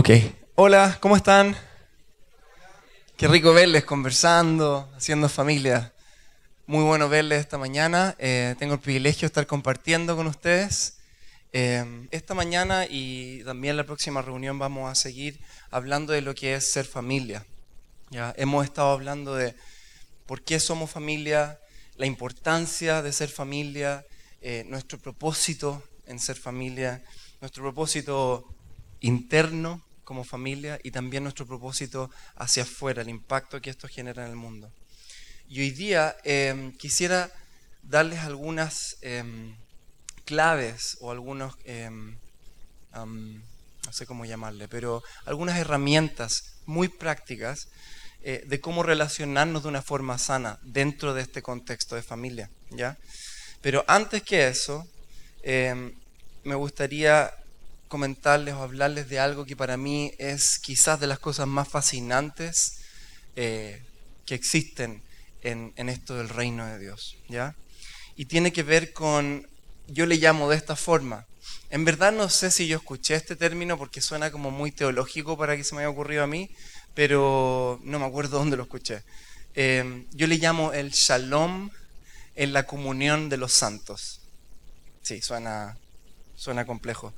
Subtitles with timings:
[0.00, 0.08] Ok.
[0.54, 1.54] Hola, ¿cómo están?
[3.18, 5.92] Qué rico verles conversando, haciendo familia.
[6.66, 8.16] Muy bueno verles esta mañana.
[8.18, 11.00] Eh, tengo el privilegio de estar compartiendo con ustedes.
[11.52, 15.38] Eh, esta mañana y también la próxima reunión vamos a seguir
[15.70, 17.44] hablando de lo que es ser familia.
[18.08, 19.54] Ya hemos estado hablando de
[20.24, 21.60] por qué somos familia,
[21.96, 24.06] la importancia de ser familia,
[24.40, 27.02] eh, nuestro propósito en ser familia,
[27.42, 28.46] nuestro propósito
[29.00, 34.30] interno como familia y también nuestro propósito hacia afuera, el impacto que esto genera en
[34.30, 34.72] el mundo.
[35.48, 37.30] Y hoy día em, quisiera
[37.84, 39.54] darles algunas em,
[40.24, 42.16] claves o algunos, em,
[42.92, 47.68] no sé cómo llamarle, pero algunas herramientas muy prácticas
[48.22, 52.50] eh, de cómo relacionarnos de una forma sana dentro de este contexto de familia.
[52.70, 52.98] ¿ya?
[53.62, 54.84] Pero antes que eso,
[56.42, 57.32] me gustaría
[57.90, 62.78] comentarles o hablarles de algo que para mí es quizás de las cosas más fascinantes
[63.34, 63.82] eh,
[64.24, 65.02] que existen
[65.42, 67.16] en, esto del reino de Dios.
[67.28, 67.56] ¿ya?
[68.14, 69.44] Y tiene que ver con,
[69.88, 71.26] yo le llamo de esta forma,
[71.68, 75.56] en verdad no sé si yo escuché este término porque suena como muy teológico para
[75.56, 76.48] que se me haya ocurrido a mí,
[76.94, 79.02] pero no me acuerdo dónde lo escuché.
[79.54, 81.70] Eh, yo le llamo el shalom
[82.36, 84.20] en la comunión de los santos.
[85.02, 85.76] Sí, suena,
[86.36, 87.12] suena complejo.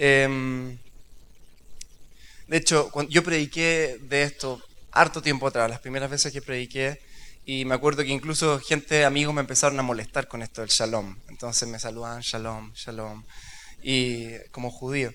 [0.00, 0.78] Em,
[2.46, 7.00] de hecho, yo prediqué de esto harto tiempo atrás, las primeras veces que prediqué,
[7.44, 11.16] y me acuerdo que incluso gente, amigos, me empezaron a molestar con esto del shalom.
[11.28, 13.24] Entonces me saludaban shalom, shalom,
[13.82, 15.12] y como judío.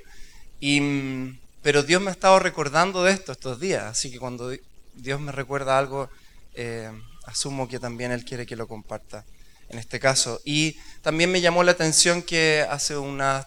[0.59, 4.51] Y, mm, pero Dios me ha estado recordando de esto estos días, así que cuando
[4.95, 6.09] Dios me recuerda algo,
[6.55, 6.91] eh,
[7.25, 9.25] asumo que también Él quiere que lo comparta
[9.69, 10.41] en este caso.
[10.43, 13.45] Y también me llamó la atención que hace unas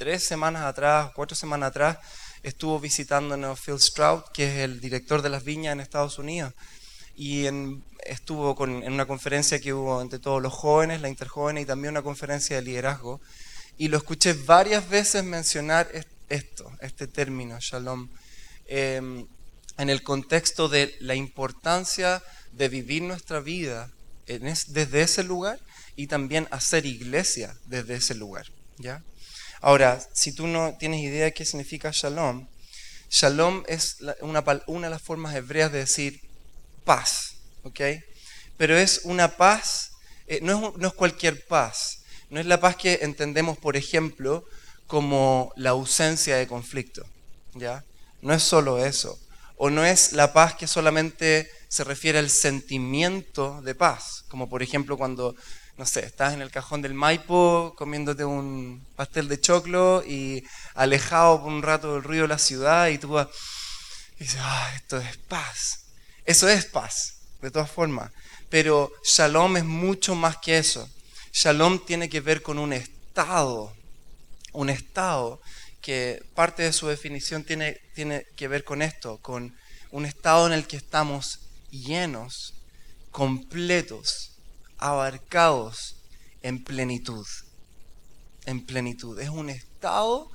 [0.00, 1.98] tres semanas atrás, cuatro semanas atrás,
[2.42, 6.54] estuvo visitándonos Phil Stroud, que es el director de las viñas en Estados Unidos.
[7.14, 7.44] Y
[8.06, 12.00] estuvo en una conferencia que hubo entre todos los jóvenes, la interjóvenes, y también una
[12.00, 13.20] conferencia de liderazgo.
[13.76, 15.86] Y lo escuché varias veces mencionar
[16.30, 18.08] esto, este término, shalom,
[18.68, 19.26] em,
[19.76, 22.22] en el contexto de la importancia
[22.52, 23.90] de vivir nuestra vida
[24.26, 25.60] desde ese lugar
[25.94, 28.46] y también hacer iglesia desde ese lugar.
[28.78, 29.02] ¿ya?
[29.60, 32.48] Ahora, si tú no tienes idea de qué significa shalom,
[33.10, 36.20] shalom es una, una de las formas hebreas de decir
[36.84, 37.80] paz, ¿ok?
[38.56, 39.92] Pero es una paz,
[40.26, 44.44] eh, no, es, no es cualquier paz, no es la paz que entendemos, por ejemplo,
[44.86, 47.04] como la ausencia de conflicto,
[47.54, 47.84] ¿ya?
[48.22, 49.18] No es solo eso.
[49.56, 54.62] O no es la paz que solamente se refiere al sentimiento de paz, como por
[54.62, 55.36] ejemplo cuando
[55.80, 61.40] no sé, estás en el cajón del Maipo comiéndote un pastel de choclo y alejado
[61.40, 63.28] por un rato del ruido de la ciudad y tú vas
[64.18, 65.86] y dices, ah, esto es paz.
[66.26, 68.12] Eso es paz, de todas formas.
[68.50, 70.86] Pero shalom es mucho más que eso.
[71.32, 73.74] Shalom tiene que ver con un estado,
[74.52, 75.40] un estado
[75.80, 79.56] que parte de su definición tiene, tiene que ver con esto, con
[79.92, 81.38] un estado en el que estamos
[81.70, 82.52] llenos,
[83.10, 84.29] completos,
[84.80, 85.96] abarcados
[86.42, 87.26] en plenitud.
[88.46, 89.18] En plenitud.
[89.20, 90.30] Es un estado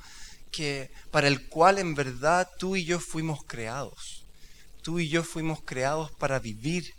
[0.51, 4.23] que, para el cual en verdad tú y yo fuimos creados.
[4.81, 6.93] Tú y yo fuimos creados para vivir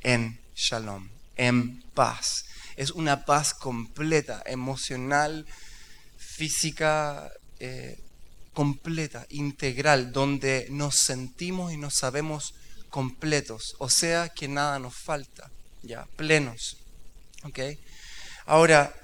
[0.00, 2.44] en shalom, en paz.
[2.76, 5.46] Es una paz completa, emocional,
[6.16, 7.98] física, eh,
[8.52, 12.54] completa, integral, donde nos sentimos y nos sabemos
[12.90, 15.50] completos, o sea que nada nos falta
[15.82, 16.78] ya, plenos.
[18.46, 18.94] Ahora,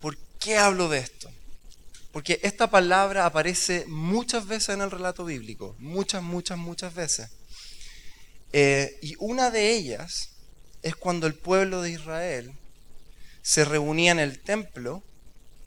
[0.00, 1.30] ¿por qué hablo de esto?
[2.12, 7.28] Porque esta palabra aparece muchas veces en el relato bíblico, muchas, muchas, muchas veces.
[8.52, 10.30] Eh, y una de ellas
[10.82, 12.52] es cuando el pueblo de Israel
[13.42, 15.02] se reunía en el templo,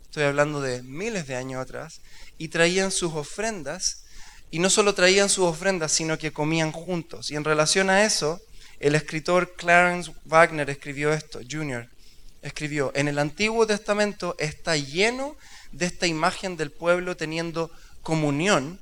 [0.04, 2.02] estoy hablando de miles de años atrás,
[2.38, 4.06] y traían sus ofrendas,
[4.50, 7.30] y no solo traían sus ofrendas, sino que comían juntos.
[7.30, 8.42] Y en relación a eso,
[8.80, 11.90] el escritor Clarence Wagner escribió esto, Jr.
[12.42, 15.36] Escribió, en el Antiguo Testamento está lleno
[15.72, 17.70] de esta imagen del pueblo teniendo
[18.02, 18.80] comunión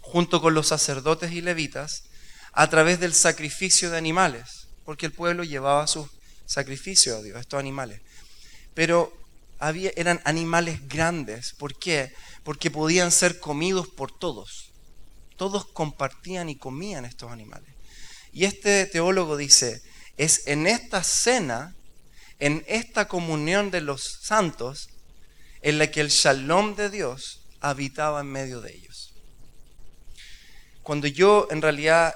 [0.00, 2.04] junto con los sacerdotes y levitas
[2.52, 6.08] a través del sacrificio de animales, porque el pueblo llevaba sus
[6.46, 8.00] sacrificios a Dios, estos animales.
[8.74, 9.12] Pero
[9.96, 12.12] eran animales grandes, ¿por qué?
[12.44, 14.70] Porque podían ser comidos por todos.
[15.36, 17.73] Todos compartían y comían estos animales.
[18.34, 19.80] Y este teólogo dice,
[20.16, 21.76] es en esta cena,
[22.40, 24.88] en esta comunión de los santos,
[25.62, 29.14] en la que el shalom de Dios habitaba en medio de ellos.
[30.82, 32.12] cuando yo en realidad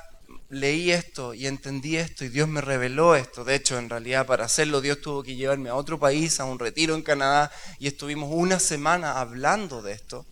[0.50, 4.44] leí esto y entendí esto y Dios me reveló esto, de hecho en realidad para
[4.44, 8.29] hacerlo Dios tuvo que llevarme a otro país, a un retiro en Canadá y estuvimos
[8.31, 10.26] una semana hablando de esto.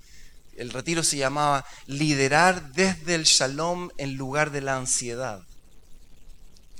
[0.56, 5.42] El retiro se llamaba Liderar desde el Shalom en lugar de la ansiedad.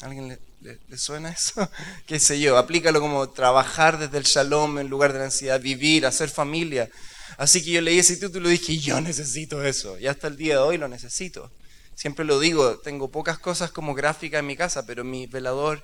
[0.03, 1.69] ¿Alguien le, suena eso?
[2.07, 2.59] ¿Qué sé yo?
[2.59, 6.91] Aplícalo como trabajar desde el Shalom en lugar de la ansiedad, vivir, hacer familia.
[7.39, 9.99] Así que yo leí ese título y dije, yo necesito eso.
[9.99, 11.51] Y hasta el día de hoy lo necesito.
[11.95, 15.83] Siempre lo digo, tengo pocas cosas como gráfica en mi casa, pero mi velador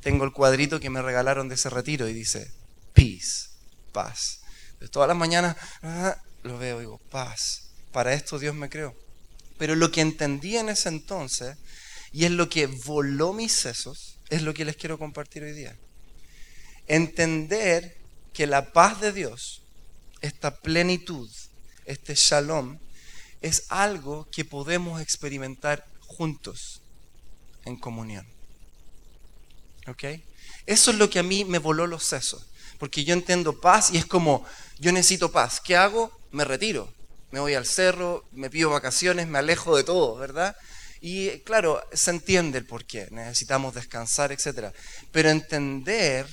[0.00, 2.50] tengo el cuadrito que me regalaron de ese retiro y dice,
[2.92, 3.50] peace,
[3.92, 4.40] paz.
[4.80, 7.70] De todas las mañanas ah, lo veo y digo, paz.
[7.92, 8.96] Para esto Dios me creó.
[9.58, 11.56] Pero lo que entendí en ese entonces,
[12.12, 15.76] y es lo que voló mis sesos, es lo que les quiero compartir hoy día.
[16.86, 17.96] Entender
[18.32, 19.62] que la paz de Dios
[20.22, 21.28] esta plenitud,
[21.84, 22.78] este shalom,
[23.42, 26.80] es algo que podemos experimentar juntos,
[27.64, 28.26] en comunión.
[29.88, 30.04] ¿Ok?
[30.64, 32.46] Eso es lo que a mí me voló los sesos,
[32.78, 34.46] porque yo entiendo paz y es como,
[34.78, 35.60] yo necesito paz.
[35.60, 36.16] ¿Qué hago?
[36.30, 36.92] Me retiro.
[37.32, 40.56] Me voy al cerro, me pido vacaciones, me alejo de todo, ¿verdad?
[41.04, 44.72] Y claro, se entiende el por qué, necesitamos descansar, etc.
[45.10, 46.26] Pero entender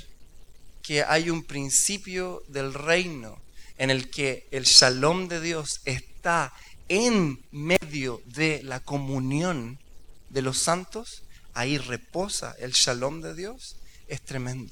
[0.83, 3.41] que hay un principio del reino
[3.79, 6.53] en el que el shalom de Dios está
[6.87, 9.79] en medio de la comunión
[10.29, 11.23] de los santos,
[11.55, 13.75] ahí reposa el shalom de Dios,
[14.07, 14.71] es tremendo.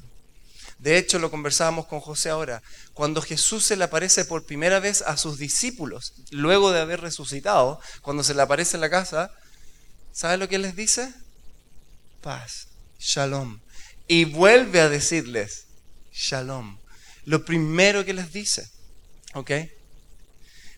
[0.78, 2.62] De hecho, lo conversábamos con José ahora,
[2.94, 7.80] cuando Jesús se le aparece por primera vez a sus discípulos, luego de haber resucitado,
[8.04, 9.32] cuando se le aparece en la casa,
[10.18, 11.14] ¿sabe lo que les dice?
[12.22, 13.60] Paz, shalom.
[14.08, 15.68] Y vuelve a decirles,
[16.12, 16.80] shalom.
[17.26, 18.68] Lo primero que les dice.
[19.36, 19.52] ¿Ok?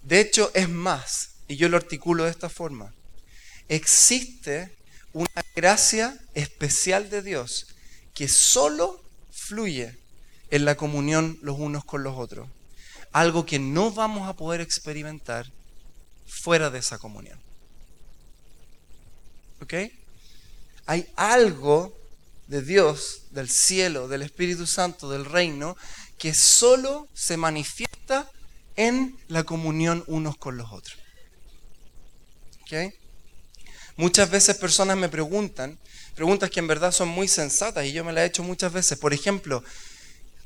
[0.04, 2.94] De hecho, es más, y yo lo articulo de esta forma,
[3.70, 4.76] existe
[5.14, 7.68] una gracia especial de Dios
[8.14, 9.02] que solo
[9.32, 9.98] fluye
[10.52, 12.50] en la comunión los unos con los otros.
[13.14, 15.50] Algo que no vamos a poder experimentar
[16.28, 17.40] fuera de esa comunión.
[19.62, 19.74] ¿Ok?
[20.86, 21.96] Hay algo
[22.48, 25.78] de Dios, del cielo, del Espíritu Santo, del reino,
[26.18, 28.30] que solo se manifiesta
[28.76, 30.98] en la comunión unos con los otros.
[33.98, 35.78] Muchas veces personas me preguntan,
[36.16, 38.98] preguntas que en verdad son muy sensatas y yo me las he hecho muchas veces.
[38.98, 39.64] Por ejemplo,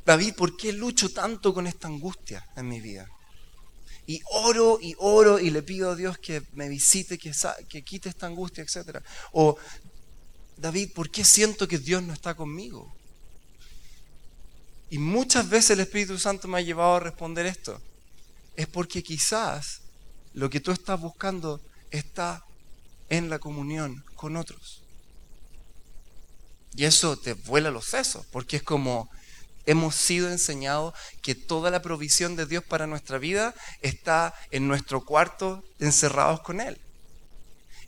[0.06, 3.08] David, ¿por qué lucho tanto con esta angustia en mi vida?
[4.06, 7.32] Y oro y oro y le pido a Dios que me visite, que,
[7.70, 9.00] que quite esta angustia, etc.
[9.32, 9.58] O,
[10.58, 12.94] David, ¿por qué siento que Dios no está conmigo?
[14.90, 17.82] Y muchas veces el Espíritu Santo me ha llevado a responder esto
[18.56, 19.82] es porque quizás
[20.34, 21.62] lo que tú estás buscando
[21.92, 22.44] está
[23.10, 24.84] en la comunión con otros.
[26.76, 29.10] Y eso te vuela los sesos, porque es como
[29.66, 35.06] hemos sido enseñados que toda la provisión de Dios para nuestra vida está en nuestro
[35.06, 36.80] cuarto encerrados con Él.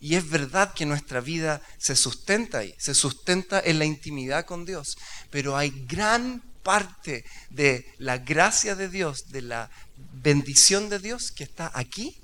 [0.00, 4.64] Y es verdad que nuestra vida se sustenta ahí, se sustenta en la intimidad con
[4.64, 4.98] Dios,
[5.30, 11.44] pero hay gran parte de la gracia de Dios, de la bendición de Dios que
[11.44, 12.20] está aquí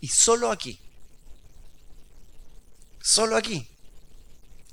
[0.00, 0.80] y solo aquí.
[3.00, 3.73] Solo aquí.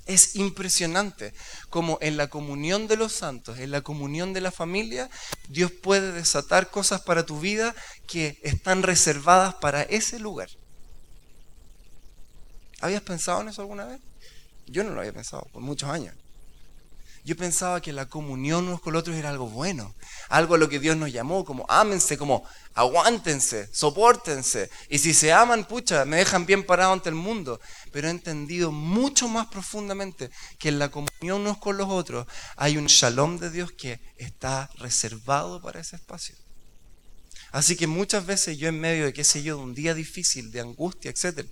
[0.06, 1.34] Es impresionante
[1.70, 5.10] como en la comunión de los santos, en la comunión de la familia,
[5.48, 7.76] Dios puede desatar cosas para tu vida
[8.08, 10.50] que están reservadas para ese lugar.
[12.82, 14.00] ¿Habías pensado en eso alguna vez?
[14.66, 16.16] Yo no lo había pensado por muchos años.
[17.24, 19.94] Yo pensaba que la comunión unos con otros era algo bueno,
[20.30, 22.44] algo a lo que Dios nos llamó, como ámense, como
[22.74, 24.70] aguántense, soportense.
[24.90, 27.60] Y si se aman, pucha, me dejan bien parado ante el mundo.
[27.92, 32.78] Pero he entendido mucho más profundamente que en la comunión unos con los otros hay
[32.78, 36.36] un shalom de Dios que está reservado para ese espacio.
[37.52, 40.52] Así que muchas veces yo en medio de, qué sé yo, de un día difícil,
[40.52, 41.46] de angustia, etc.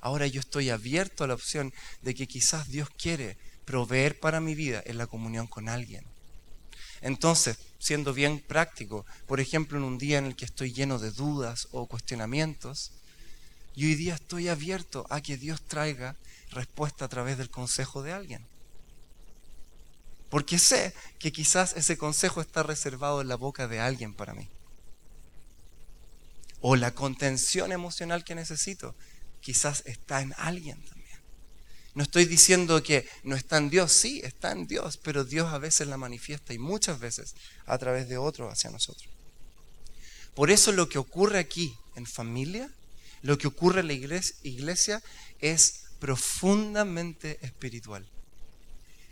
[0.00, 4.54] Ahora yo estoy abierto a la opción de que quizás Dios quiere proveer para mi
[4.56, 6.04] vida en la comunión con alguien.
[7.02, 11.10] Entonces, siendo bien práctico, por ejemplo, en un día en el que estoy lleno de
[11.10, 12.92] dudas o cuestionamientos,
[13.74, 16.14] y hoy día estoy abierto a que Dios traiga
[16.50, 18.46] respuesta a través del consejo de alguien.
[20.28, 24.48] Porque sé que quizás ese consejo está reservado en la boca de alguien para mí.
[26.60, 28.94] O la contención emocional que necesito
[29.40, 30.99] quizás está en alguien también.
[31.94, 35.58] No estoy diciendo que no está en Dios, sí, está en Dios, pero Dios a
[35.58, 37.34] veces la manifiesta y muchas veces
[37.66, 39.08] a través de otros hacia nosotros.
[40.34, 42.70] Por eso lo que ocurre aquí en familia
[43.22, 45.02] lo que ocurre en la iglesia
[45.40, 48.06] es profundamente espiritual.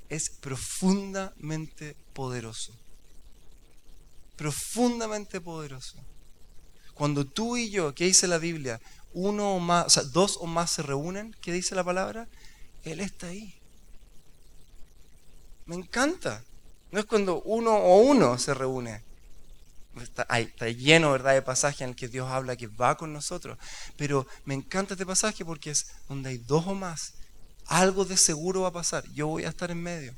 [0.08, 2.72] Es profundamente poderoso.
[4.36, 5.96] Profundamente poderoso.
[6.94, 8.80] Cuando tú y yo, ¿qué dice la Biblia?
[9.12, 12.28] Uno o más, o sea, dos o más se reúnen, ¿qué dice la palabra?
[12.84, 13.54] Él está ahí.
[15.66, 16.42] Me encanta.
[16.90, 19.04] No es cuando uno o uno se reúne.
[20.00, 21.34] Está, está, lleno ¿verdad?
[21.34, 23.58] de pasajes en el que Dios habla que va con nosotros.
[23.96, 27.14] Pero me encanta este pasaje porque es donde hay dos o más.
[27.66, 29.04] Algo de seguro va a pasar.
[29.12, 30.16] Yo voy a estar en medio.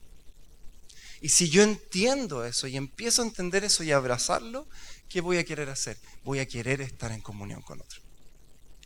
[1.21, 4.67] Y si yo entiendo eso y empiezo a entender eso y abrazarlo,
[5.09, 5.99] ¿qué voy a querer hacer?
[6.25, 8.01] Voy a querer estar en comunión con otro.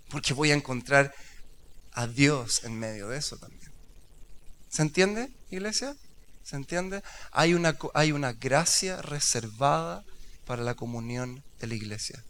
[0.08, 1.14] Porque voy a encontrar
[1.94, 3.72] a Dios en medio de eso también.
[4.68, 5.96] ¿Se entiende, iglesia?
[6.42, 7.02] ¿Se entiende?
[7.30, 10.04] Hay una, hay una gracia reservada
[10.44, 12.22] para la comunión de la iglesia.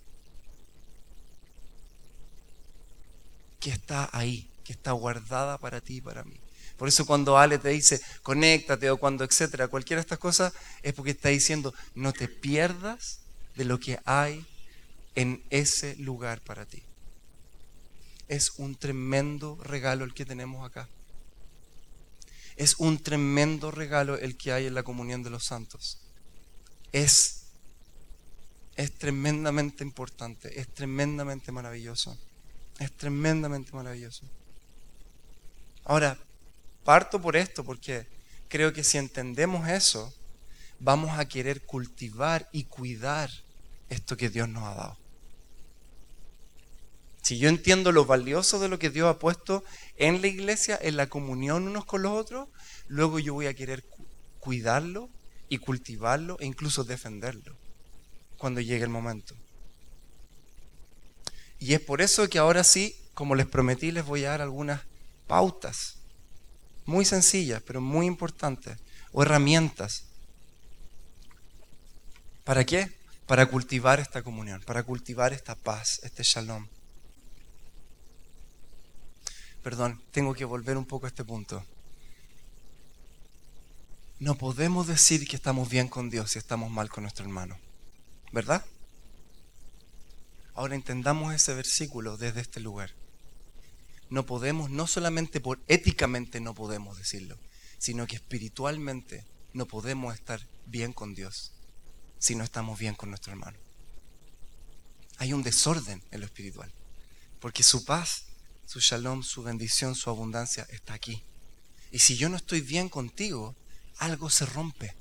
[3.59, 6.39] Que está ahí, que está guardada para ti y para mí.
[6.77, 10.53] Por eso cuando Ale te dice, conéctate o cuando etcétera, cualquiera de estas cosas,
[10.83, 13.21] es porque está diciendo, no te pierdas
[13.57, 14.45] de lo que hay
[15.15, 16.83] en ese lugar para ti.
[18.35, 20.89] Es un tremendo regalo el que tenemos acá.
[22.57, 26.01] Es un tremendo regalo el que hay en la comunión de los santos.
[26.91, 27.45] Es,
[28.75, 32.19] es tremendamente importante, es tremendamente maravilloso.
[32.81, 34.27] Es tremendamente maravilloso.
[35.85, 36.19] Ahora,
[36.83, 38.05] parto por esto porque
[38.49, 40.13] creo que si entendemos eso,
[40.81, 43.31] vamos a querer cultivar y cuidar
[43.91, 45.04] esto que Dios nos ha dado.
[47.25, 49.65] Si yo entiendo lo valioso de lo que Dios ha puesto
[49.97, 52.51] en la iglesia, en la comunión unos con los otros,
[52.87, 53.83] luego yo voy a querer
[54.41, 55.09] cuidarlo
[55.49, 57.57] y cultivarlo e incluso defenderlo
[58.37, 59.35] cuando llegue el momento.
[61.59, 64.83] Y es por eso que ahora sí, como les prometí, les voy a dar algunas
[65.27, 65.97] pautas,
[66.85, 68.77] muy sencillas, pero muy importantes,
[69.13, 70.05] o herramientas.
[72.45, 72.95] ¿Para qué?
[73.27, 76.69] Para cultivar esta comunión, para cultivar esta paz, este shalom
[79.65, 81.65] perdón, tengo que volver un poco a este punto.
[84.21, 87.59] No podemos decir que estamos bien con Dios si estamos mal con nuestro hermano.
[88.31, 88.65] ¿Verdad?
[90.53, 92.91] Ahora entendamos ese versículo desde este lugar.
[94.11, 97.39] No podemos, no solamente por éticamente no podemos decirlo,
[97.79, 101.53] sino que espiritualmente no podemos estar bien con Dios
[102.19, 103.59] si no estamos bien con nuestro hermano.
[105.17, 106.71] Hay un desorden en lo espiritual,
[107.41, 108.27] porque su paz
[108.67, 111.23] su shalom, su bendición, su abundancia está aquí.
[111.91, 113.55] Y si yo no estoy bien contigo,
[113.99, 114.95] algo se rompe,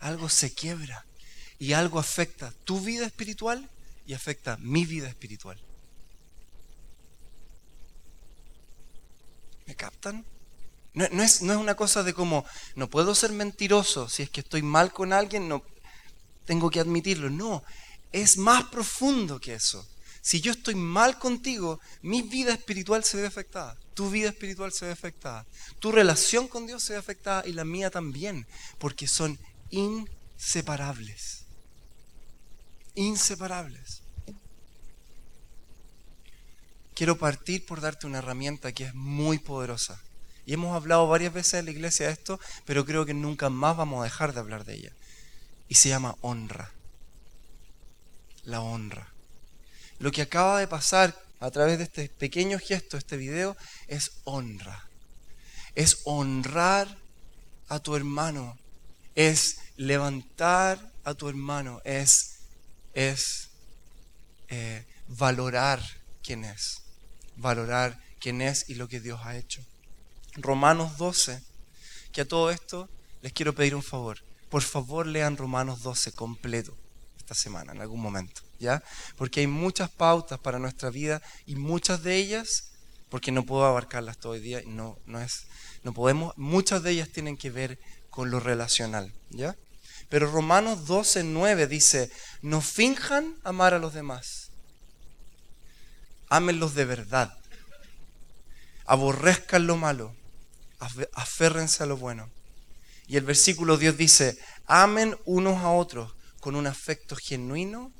[0.00, 1.06] algo se quiebra
[1.58, 3.70] y algo afecta tu vida espiritual
[4.06, 5.58] y afecta mi vida espiritual.
[9.66, 10.24] ¿Me captan?
[10.92, 12.44] No, es, no, es, una cosa de como,
[12.76, 15.64] no puedo ser mentiroso, si es que estoy mal con alguien, no
[16.44, 17.30] tengo que admitirlo.
[17.30, 17.64] No,
[18.12, 19.88] es más profundo que eso.
[20.24, 23.76] Si yo estoy mal contigo, mi vida espiritual se ve afectada.
[23.92, 25.44] Tu vida espiritual se ve afectada.
[25.80, 28.46] Tu relación con Dios se ve afectada y la mía también,
[28.78, 29.38] porque son
[29.68, 31.44] inseparables.
[32.94, 34.00] Inseparables.
[36.94, 40.00] Quiero partir por darte una herramienta que es muy poderosa.
[40.46, 43.76] Y hemos hablado varias veces en la iglesia de esto, pero creo que nunca más
[43.76, 44.92] vamos a dejar de hablar de ella.
[45.68, 46.72] Y se llama honra.
[48.44, 49.13] La honra.
[49.98, 54.88] Lo que acaba de pasar a través de este pequeño gesto, este video, es honra.
[55.74, 56.98] Es honrar
[57.68, 58.58] a tu hermano.
[59.14, 61.80] Es levantar a tu hermano.
[61.84, 62.40] Es,
[62.94, 63.50] es
[64.48, 65.80] eh, valorar
[66.22, 66.82] quién es.
[67.36, 69.64] Valorar quién es y lo que Dios ha hecho.
[70.36, 71.42] Romanos 12,
[72.12, 72.88] que a todo esto
[73.22, 74.18] les quiero pedir un favor.
[74.48, 76.76] Por favor lean Romanos 12 completo
[77.18, 78.43] esta semana, en algún momento.
[79.16, 82.70] Porque hay muchas pautas para nuestra vida y muchas de ellas,
[83.08, 85.46] porque no puedo abarcarlas todo el día, no, no, es,
[85.82, 87.78] no podemos, muchas de ellas tienen que ver
[88.10, 89.56] con lo relacional, ¿ya?
[90.08, 92.10] Pero Romanos 12, 9 dice,
[92.42, 94.50] no finjan amar a los demás,
[96.28, 97.36] ámenlos de verdad,
[98.86, 100.14] aborrezcan lo malo,
[101.14, 102.30] aférrense a lo bueno.
[103.06, 107.92] Y el versículo Dios dice, amen unos a otros con un afecto genuino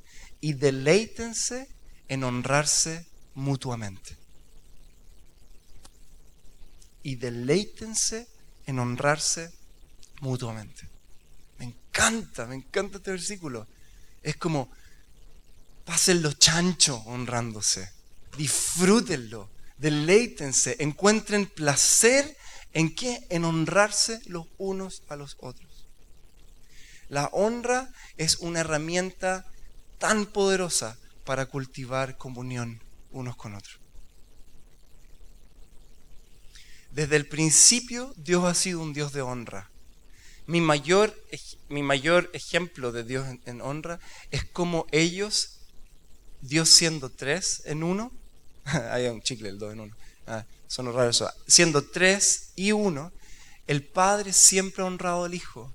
[0.45, 1.67] y deleítense
[2.07, 4.15] en honrarse mutuamente.
[7.03, 8.29] Y deleítense
[8.67, 9.51] en honrarse
[10.21, 10.87] mutuamente.
[11.59, 13.67] Me encanta, me encanta este versículo.
[14.23, 14.71] Es como,
[15.87, 17.91] pasen los chanchos honrándose.
[18.37, 19.49] disfrútenlo,
[19.79, 22.37] deleítense, encuentren placer
[22.75, 23.27] en qué?
[23.31, 25.87] En honrarse los unos a los otros.
[27.09, 29.47] La honra es una herramienta
[29.99, 33.79] tan poderosa para cultivar comunión unos con otros.
[36.91, 39.71] Desde el principio Dios ha sido un Dios de honra.
[40.47, 41.15] Mi mayor,
[41.69, 43.99] mi mayor ejemplo de Dios en, honra
[44.31, 45.59] es como ellos,
[46.43, 48.13] Dios siendo tres en uno,
[48.65, 49.97] hay un chicle, el dos en uno,
[50.27, 53.11] ah, son raros siendo tres y uno,
[53.67, 55.73] el Padre siempre ha honrado al Hijo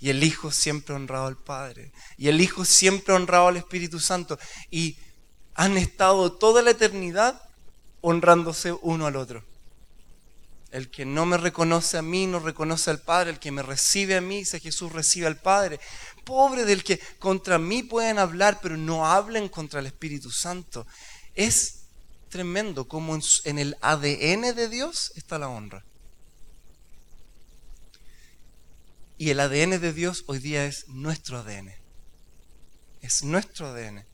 [0.00, 1.92] y el Hijo siempre ha honrado al Padre.
[2.16, 4.38] Y el Hijo siempre ha honrado al Espíritu Santo.
[4.70, 4.96] Y
[5.54, 7.42] han estado toda la eternidad
[8.00, 9.44] honrándose uno al otro.
[10.70, 13.30] El que no me reconoce a mí, no reconoce al Padre.
[13.30, 15.80] El que me recibe a mí, dice Jesús, recibe al Padre.
[16.24, 20.86] Pobre del que contra mí pueden hablar, pero no hablen contra el Espíritu Santo.
[21.34, 21.86] Es
[22.28, 25.84] tremendo como en el ADN de Dios está la honra.
[29.20, 31.72] Y el ADN de Dios hoy día es nuestro ADN.
[33.02, 34.06] Es nuestro ADN.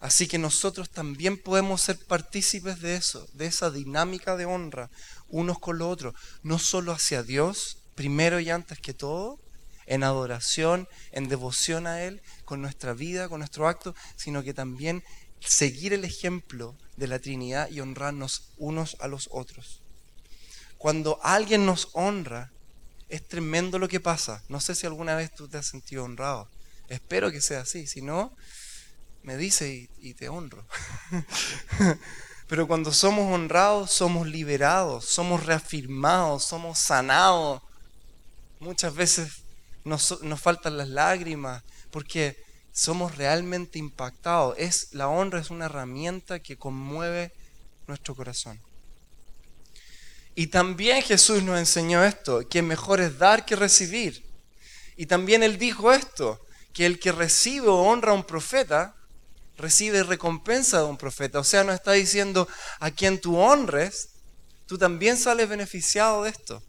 [0.00, 4.90] Así que nosotros también podemos ser partícipes de eso, de esa dinámica de honra
[5.28, 9.38] unos con los otros, no solo hacia Dios, primero y antes que todo,
[9.86, 15.04] en adoración, en devoción a Él, con nuestra vida, con nuestro acto, sino que también
[15.38, 19.80] seguir el ejemplo de la Trinidad y honrarnos unos a los otros.
[20.76, 22.50] Cuando alguien nos honra,
[23.14, 24.42] es tremendo lo que pasa.
[24.48, 26.48] No sé si alguna vez tú te has sentido honrado.
[26.88, 27.86] Espero que sea así.
[27.86, 28.34] Si no,
[29.22, 30.66] me dice y, te honro.
[32.48, 37.62] Pero cuando somos honrados, somos liberados, somos reafirmados, somos sanados.
[38.60, 39.44] Muchas veces
[39.84, 42.36] nos, nos faltan las lágrimas porque
[42.72, 44.56] somos realmente impactados.
[44.58, 47.32] Es, la honra es una herramienta que conmueve
[47.86, 48.60] nuestro corazón.
[50.34, 54.24] Y también Jesús nos enseñó esto, que mejor es dar que recibir.
[54.96, 56.40] Y también Él dijo esto,
[56.72, 58.96] que el que recibe o honra a un profeta,
[59.56, 61.38] recibe recompensa de un profeta.
[61.38, 62.48] O sea, nos está diciendo
[62.80, 64.10] a quien tú honres,
[64.66, 66.62] tú también sales beneficiado de esto.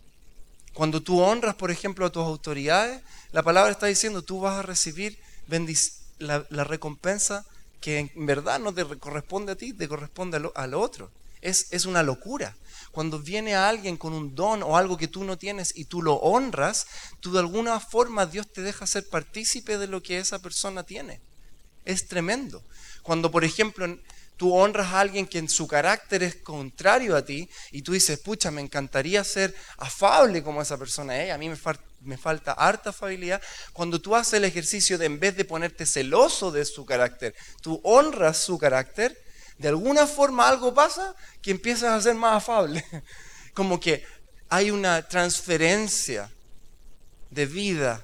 [0.74, 4.62] Cuando tú honras, por ejemplo, a tus autoridades, la palabra está diciendo, tú vas a
[4.62, 5.18] recibir
[6.20, 7.46] la, recompensa
[7.82, 11.12] que en verdad no te corresponde a ti, te corresponde al, otro.
[11.42, 12.56] Es, es una locura.
[12.96, 16.02] Cuando viene a alguien con un don o algo que tú no tienes y tú
[16.02, 16.88] lo honras,
[17.20, 21.20] tú de alguna forma Dios te deja ser partícipe de lo que esa persona tiene.
[21.84, 22.64] Es tremendo.
[23.04, 23.86] Cuando, por ejemplo,
[24.38, 28.18] tú honras a alguien que en su carácter es contrario a ti y tú dices,
[28.18, 31.58] pucha, me encantaría ser afable como esa persona es, a mí me,
[32.00, 33.42] me, falta harta afabilidad.
[33.74, 37.82] Cuando tú haces el ejercicio de en vez de ponerte celoso de su carácter, tú
[37.84, 39.22] honras su carácter,
[39.58, 42.86] de alguna forma algo pasa que empiezas a ser más afable.
[43.54, 44.04] Como que
[44.50, 46.30] hay una transferencia
[47.30, 48.04] de vida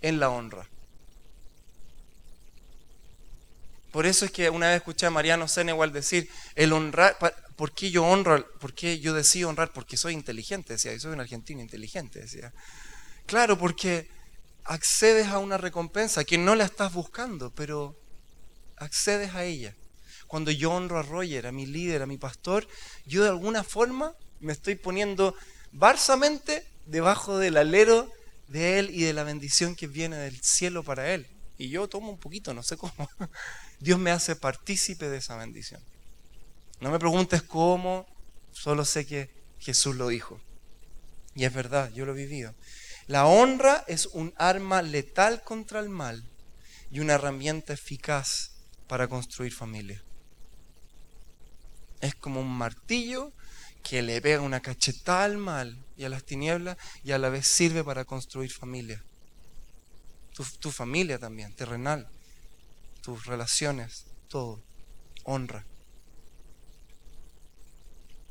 [0.00, 0.68] en la honra.
[3.92, 7.16] Por eso es que una vez escuché a Mariano Senewal decir, el honrar,
[7.56, 8.46] ¿por qué yo honro?
[8.58, 9.72] ¿Por qué yo decido honrar?
[9.72, 12.52] Porque soy inteligente, decía, yo soy un argentino inteligente, decía.
[13.26, 14.08] Claro, porque
[14.64, 17.98] accedes a una recompensa que no la estás buscando, pero
[18.76, 19.74] accedes a ella
[20.28, 22.68] cuando yo honro a Roger, a mi líder, a mi pastor,
[23.06, 25.34] yo de alguna forma me estoy poniendo
[25.72, 28.12] barsamente debajo del alero
[28.46, 31.26] de Él y de la bendición que viene del cielo para Él.
[31.56, 32.92] Y yo tomo un poquito, no sé cómo.
[33.80, 35.82] Dios me hace partícipe de esa bendición.
[36.80, 38.06] No me preguntes cómo,
[38.52, 40.40] solo sé que Jesús lo dijo.
[41.34, 42.54] Y es verdad, yo lo he vivido.
[43.06, 46.22] La honra es un arma letal contra el mal
[46.90, 48.52] y una herramienta eficaz
[48.86, 50.02] para construir familia.
[52.00, 53.32] Es como un martillo
[53.82, 57.46] que le pega una cachetada al mal y a las tinieblas y a la vez
[57.46, 59.02] sirve para construir familia.
[60.34, 62.08] Tu, tu familia también, terrenal,
[63.02, 64.62] tus relaciones, todo.
[65.24, 65.64] Honra.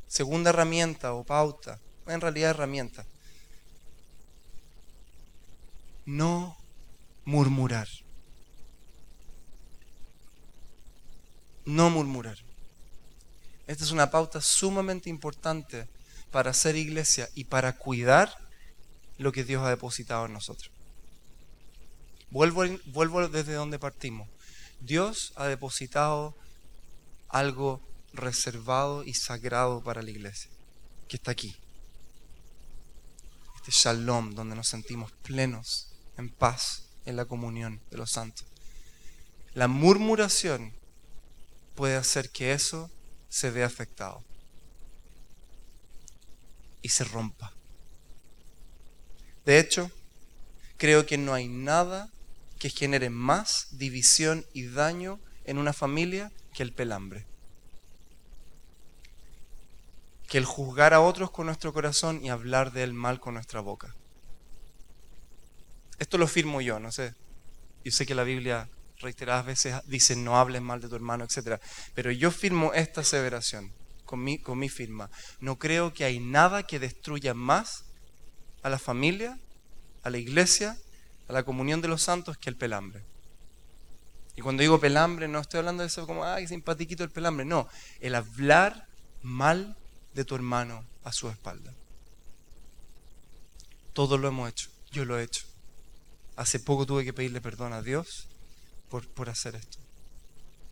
[0.07, 3.05] Segunda herramienta o pauta, en realidad herramienta.
[6.05, 6.57] No
[7.25, 7.87] murmurar.
[11.65, 12.37] No murmurar.
[13.67, 15.87] Esta es una pauta sumamente importante
[16.31, 18.33] para ser iglesia y para cuidar
[19.17, 20.71] lo que Dios ha depositado en nosotros.
[22.29, 24.27] Vuelvo, desde donde partimos.
[24.79, 26.35] Dios ha depositado
[27.29, 27.81] algo
[28.13, 30.49] reservado y sagrado para la iglesia,
[31.07, 31.55] que está aquí.
[33.55, 38.45] Este shalom donde nos sentimos plenos, en paz, en la comunión de los santos.
[39.53, 40.73] La murmuración
[41.75, 42.91] puede hacer que eso
[43.29, 44.23] se vea afectado
[46.81, 47.53] y se rompa.
[49.45, 49.91] De hecho,
[50.77, 52.09] creo que no hay nada
[52.59, 57.25] que genere más división y daño en una familia que el pelambre.
[60.27, 63.95] Que el juzgar a otros con nuestro corazón y hablar del mal con nuestra boca.
[65.99, 67.15] Esto lo firmo yo, no sé.
[67.83, 71.61] Yo sé que la Biblia reiteradas veces dice no hables mal de tu hermano, etc.
[71.93, 73.71] Pero yo firmo esta aseveración
[74.05, 75.09] con mi, con mi firma.
[75.39, 77.85] No creo que hay nada que destruya más
[78.63, 79.39] a la familia,
[80.03, 80.77] a la iglesia,
[81.27, 83.03] a la comunión de los santos que el pelambre.
[84.35, 87.45] Y cuando digo pelambre, no estoy hablando de eso como, ay, simpatiquito el pelambre.
[87.45, 87.67] No,
[87.99, 88.87] el hablar
[89.21, 89.75] mal
[90.13, 91.73] de tu hermano a su espalda.
[93.93, 95.45] Todos lo hemos hecho, yo lo he hecho.
[96.35, 98.27] Hace poco tuve que pedirle perdón a Dios
[98.89, 99.79] por, hacer esto.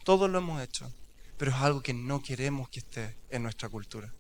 [0.04, 0.92] Todos lo hemos hecho,
[1.38, 4.14] pero es algo que no queremos que esté en nuestra cultura.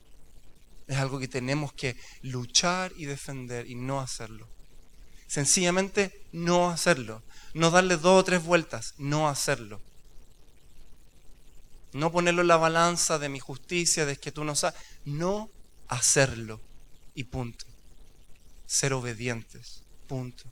[0.88, 4.47] Es algo que tenemos que luchar y defender y no hacerlo.
[5.27, 7.23] Sencillamente no hacerlo.
[7.53, 9.81] No darle dos o tres vueltas, no hacerlo.
[11.93, 14.79] No ponerlo en la balanza de mi justicia, de que tú no sabes.
[15.05, 15.49] No
[15.88, 16.62] hacerlo.
[17.15, 17.65] Y punto.
[18.65, 19.84] Ser obedientes.
[20.08, 20.43] Punto.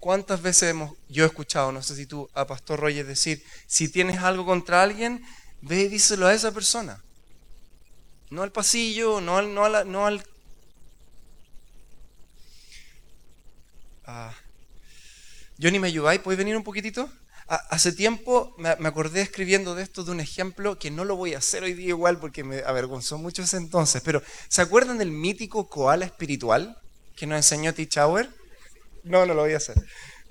[0.00, 3.88] ¿Cuántas veces hemos, yo he escuchado, no sé si tú, a Pastor Rogers decir, si
[3.88, 5.24] tienes algo contra alguien,
[5.60, 7.02] ve y díselo a esa persona?
[8.30, 9.52] No al pasillo, no al...
[9.52, 10.24] No, al, no al
[14.06, 14.34] ah.
[15.60, 16.20] Johnny, ¿me ayudáis?
[16.20, 17.10] ¿Puedes venir un poquitito?
[17.48, 21.38] Hace tiempo me, acordé escribiendo de esto de un ejemplo que no lo voy a
[21.38, 25.66] hacer hoy día igual porque me avergonzó mucho ese entonces, pero ¿se acuerdan del mítico
[25.66, 26.76] koala espiritual
[27.16, 27.88] que nos enseñó T.
[27.88, 28.28] Chauer?
[29.08, 29.76] No, no lo voy a hacer.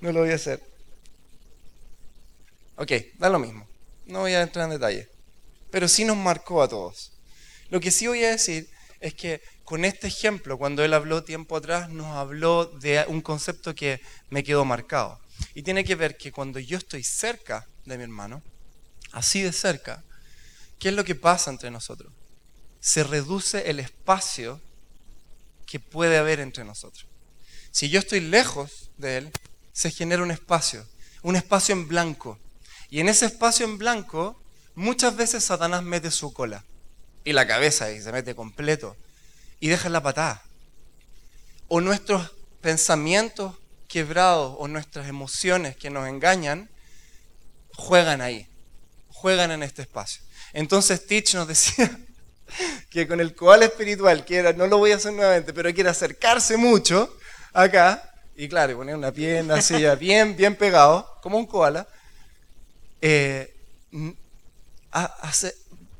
[0.00, 0.62] No lo voy a hacer.
[2.76, 3.68] Ok, da lo mismo.
[4.06, 5.08] No voy a entrar en detalle.
[5.70, 7.12] Pero sí nos marcó a todos.
[7.70, 8.68] Lo que sí voy a decir
[9.00, 13.74] es que con este ejemplo, cuando él habló tiempo atrás, nos habló de un concepto
[13.74, 15.20] que me quedó marcado.
[15.54, 18.42] Y tiene que ver que cuando yo estoy cerca de mi hermano,
[19.12, 20.04] así de cerca,
[20.78, 22.12] ¿qué es lo que pasa entre nosotros?
[22.80, 24.60] Se reduce el espacio
[25.66, 27.07] que puede haber entre nosotros.
[27.70, 29.32] Si yo estoy lejos de Él,
[29.72, 30.86] se genera un espacio,
[31.22, 32.38] un espacio en blanco.
[32.90, 34.40] Y en ese espacio en blanco,
[34.74, 36.64] muchas veces Satanás mete su cola
[37.24, 38.96] y la cabeza y se mete completo
[39.60, 40.42] y deja la patada.
[41.68, 43.54] O nuestros pensamientos
[43.88, 46.70] quebrados o nuestras emociones que nos engañan
[47.74, 48.48] juegan ahí,
[49.08, 50.22] juegan en este espacio.
[50.52, 51.98] Entonces Teach nos decía
[52.90, 55.90] que con el koala espiritual, que era, no lo voy a hacer nuevamente, pero quiere
[55.90, 57.16] acercarse mucho,
[57.52, 61.88] acá, y claro, poner una pierna así ya bien, bien pegado, como un koala,
[63.00, 63.54] eh,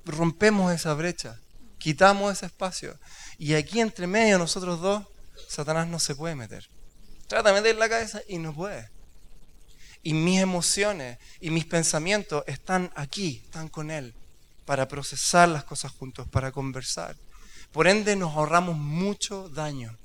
[0.04, 1.38] rompemos esa brecha,
[1.78, 2.98] quitamos ese espacio.
[3.38, 5.04] Y aquí entre medio nosotros dos,
[5.48, 6.68] Satanás no se puede meter.
[7.28, 8.88] Trata de meter la cabeza y no puede.
[10.02, 14.14] Y mis emociones y mis pensamientos están aquí, están con Él,
[14.64, 17.16] para procesar las cosas juntos, para conversar.
[17.72, 19.96] Por ende nos ahorramos mucho daño.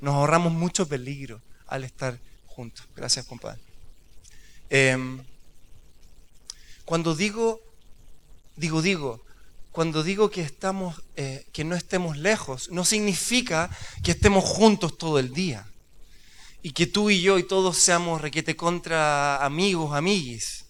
[0.00, 2.88] Nos ahorramos mucho peligro al estar juntos.
[2.96, 3.60] Gracias, compadre.
[4.70, 5.22] Em,
[6.84, 7.60] cuando digo,
[8.56, 9.22] digo, digo,
[9.72, 13.70] cuando digo que estamos, eh, que no estemos lejos, no significa
[14.02, 15.66] que estemos juntos todo el día.
[16.62, 20.66] Y que tú y yo y todos seamos requete contra amigos, amiguis.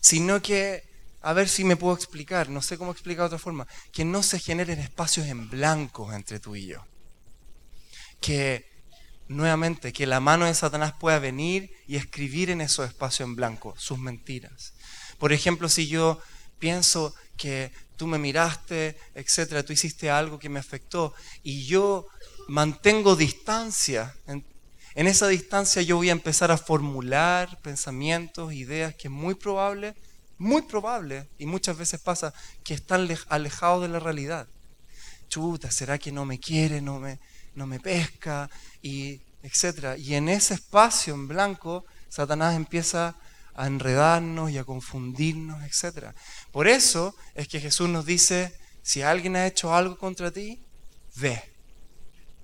[0.00, 0.84] Sino que,
[1.20, 4.22] a ver si me puedo explicar, no sé cómo explicar de otra forma, que no
[4.22, 6.84] se generen espacios en blanco entre tú y yo
[8.20, 8.68] que
[9.28, 13.74] nuevamente, que la mano de Satanás pueda venir y escribir en esos espacios en blanco
[13.76, 14.72] sus mentiras.
[15.18, 16.20] Por ejemplo, si yo
[16.58, 22.06] pienso que tú me miraste, etcétera, tú hiciste algo que me afectó y yo
[22.48, 24.44] mantengo distancia, en,
[24.94, 29.94] en esa distancia yo voy a empezar a formular pensamientos, ideas que es muy probable,
[30.38, 32.32] muy probable, y muchas veces pasa,
[32.64, 34.48] que están alejados de la realidad.
[35.28, 36.80] Chuta, ¿será que no me quiere?
[36.80, 37.18] No me,
[37.54, 38.50] no me pesca,
[38.82, 39.98] y etc.
[39.98, 43.16] Y en ese espacio en blanco, Satanás empieza
[43.54, 46.14] a enredarnos y a confundirnos, etc.
[46.52, 50.64] Por eso es que Jesús nos dice, si alguien ha hecho algo contra ti,
[51.16, 51.42] ve,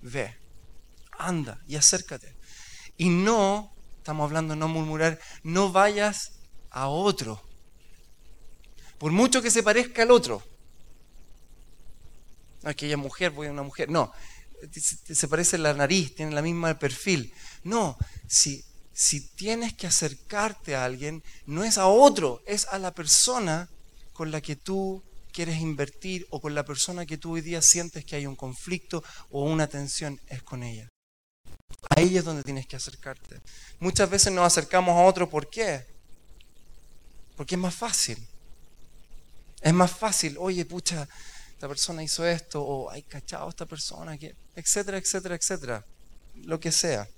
[0.02, 0.36] ve,
[1.18, 2.34] anda y acércate.
[2.96, 6.32] Y no, estamos hablando no murmurar, no vayas
[6.70, 7.40] a otro,
[8.98, 10.42] por mucho que se parezca al otro.
[12.64, 13.90] Aquella mujer, voy a una mujer.
[13.90, 14.12] No,
[14.72, 17.32] se parece la nariz, tiene la misma perfil.
[17.62, 17.96] No,
[18.28, 23.68] si si tienes que acercarte a alguien, no es a otro, es a la persona
[24.12, 28.04] con la que tú quieres invertir o con la persona que tú hoy día sientes
[28.04, 30.88] que hay un conflicto o una tensión, es con ella.
[31.90, 33.40] A ella es donde tienes que acercarte.
[33.80, 35.84] Muchas veces nos acercamos a otro, ¿por qué?
[37.36, 38.24] Porque es más fácil.
[39.60, 41.08] Es más fácil, oye, pucha,
[41.64, 45.86] esta persona hizo esto, o hay cachado esta persona, que, etcétera, etcétera, etcétera.
[46.34, 47.08] Lo que sea.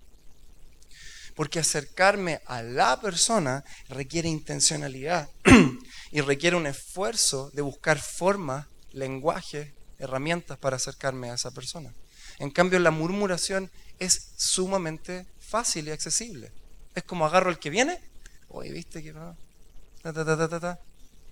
[1.34, 5.28] Porque acercarme a la persona requiere intencionalidad
[6.12, 11.92] y requiere un esfuerzo de buscar formas, lenguaje, herramientas para acercarme a esa persona.
[12.38, 16.52] En cambio, la murmuración es sumamente fácil y accesible.
[16.94, 18.00] Es como agarro el que viene,
[18.48, 19.36] oye, viste que no,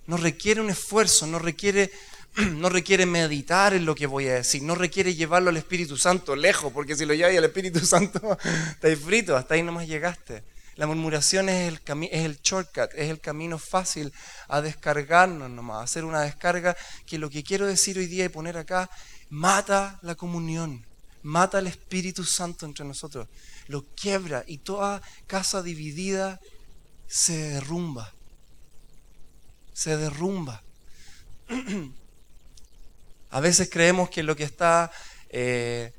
[0.07, 1.91] no requiere un esfuerzo, no requiere,
[2.37, 6.37] no requiere meditar en lo que voy a decir, no requiere llevarlo al Espíritu Santo
[6.37, 8.39] lejos, porque si lo llevas al Espíritu Santo,
[8.71, 10.43] estáis frito, hasta ahí nomás llegaste.
[10.77, 14.13] La murmuración es el, es el shortcut, es el camino fácil
[14.49, 18.29] a descargarnos nomás, a hacer una descarga que lo que quiero decir hoy día y
[18.29, 18.91] poner acá,
[19.31, 20.85] mata la comunión,
[21.23, 23.29] mata el Espíritu Santo entre nosotros,
[23.69, 26.41] lo quiebra y toda casa dividida
[27.07, 28.13] se derrumba,
[29.75, 30.63] se derrumba.
[33.31, 34.91] A veces creemos que lo que está
[35.29, 35.93] eh,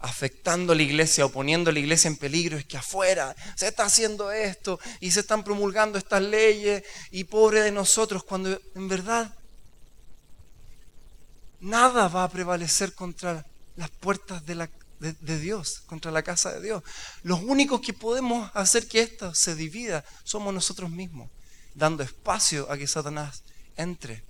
[0.00, 3.68] afectando a la iglesia o poniendo a la iglesia en peligro es que afuera se
[3.68, 8.88] está haciendo esto y se están promulgando estas leyes y pobre de nosotros cuando en
[8.88, 9.34] verdad
[11.60, 13.44] nada va a prevalecer contra
[13.76, 14.68] las puertas de,
[15.00, 16.82] de, Dios, contra la casa de Dios.
[17.22, 21.30] Los únicos que podemos hacer que esto se divida somos nosotros mismos,
[21.78, 23.44] dando espacio a que Satanás
[23.76, 24.24] entre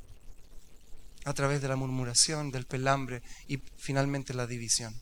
[1.25, 4.95] a través de la murmuración, del pelambre y finalmente la división.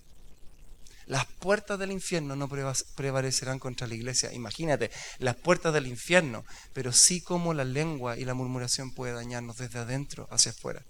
[1.06, 4.32] Las puertas del infierno no prevalecerán contra la iglesia.
[4.32, 9.58] Imagínate, las puertas del infierno, pero sí como la lengua y la murmuración puede dañarnos
[9.58, 10.82] desde adentro hacia afuera.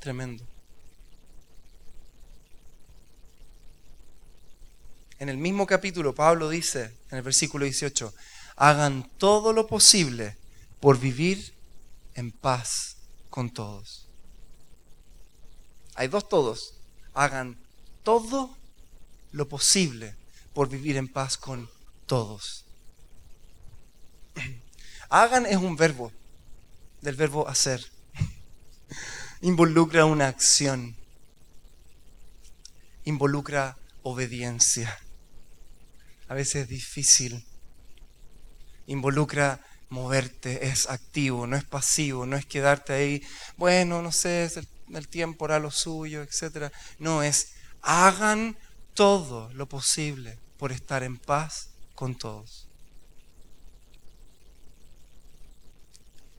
[0.00, 0.44] Tremendo.
[5.18, 8.12] En el mismo capítulo, Pablo dice, en el versículo 18,
[8.60, 10.36] hagan todo lo posible
[10.80, 11.54] por vivir
[12.14, 12.98] en paz
[13.30, 14.06] con todos.
[15.94, 16.74] Hay dos todos.
[17.14, 17.58] Hagan
[18.02, 18.54] todo
[19.32, 20.14] lo posible
[20.52, 21.70] por vivir en paz con
[22.04, 22.66] todos.
[25.08, 26.12] Hagan es un verbo,
[27.00, 27.82] del verbo hacer.
[29.40, 30.94] Involucra una acción.
[33.04, 34.98] Involucra obediencia.
[36.28, 37.46] A veces es difícil.
[38.90, 43.22] Involucra moverte, es activo, no es pasivo, no es quedarte ahí,
[43.56, 46.72] bueno, no sé, el, el tiempo hará lo suyo, etc.
[46.98, 48.56] No, es hagan
[48.94, 52.68] todo lo posible por estar en paz con todos.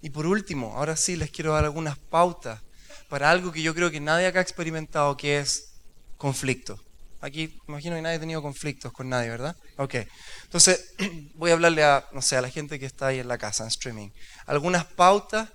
[0.02, 2.62] Y por último, ahora sí les quiero dar algunas pautas
[3.08, 5.74] para algo que yo creo que nadie acá ha experimentado, que es
[6.18, 6.80] conflicto.
[7.22, 9.56] Aquí imagino que nadie ha tenido conflictos con nadie, ¿verdad?
[9.78, 9.96] Ok.
[10.44, 10.96] Entonces,
[11.36, 13.64] voy a hablarle a, no sé, a la gente que está ahí en la casa,
[13.64, 14.10] en streaming.
[14.48, 15.50] Algunas pautas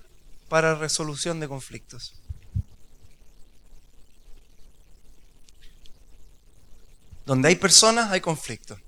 [0.49, 2.15] para resolución de conflictos.
[7.25, 8.79] Donde hay personas, hay conflicto.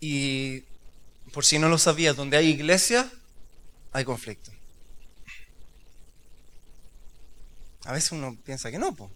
[0.00, 0.64] Y
[1.34, 3.10] por si no lo sabías, donde hay iglesia,
[3.92, 4.50] hay conflicto.
[7.84, 9.10] A veces uno piensa que no, po.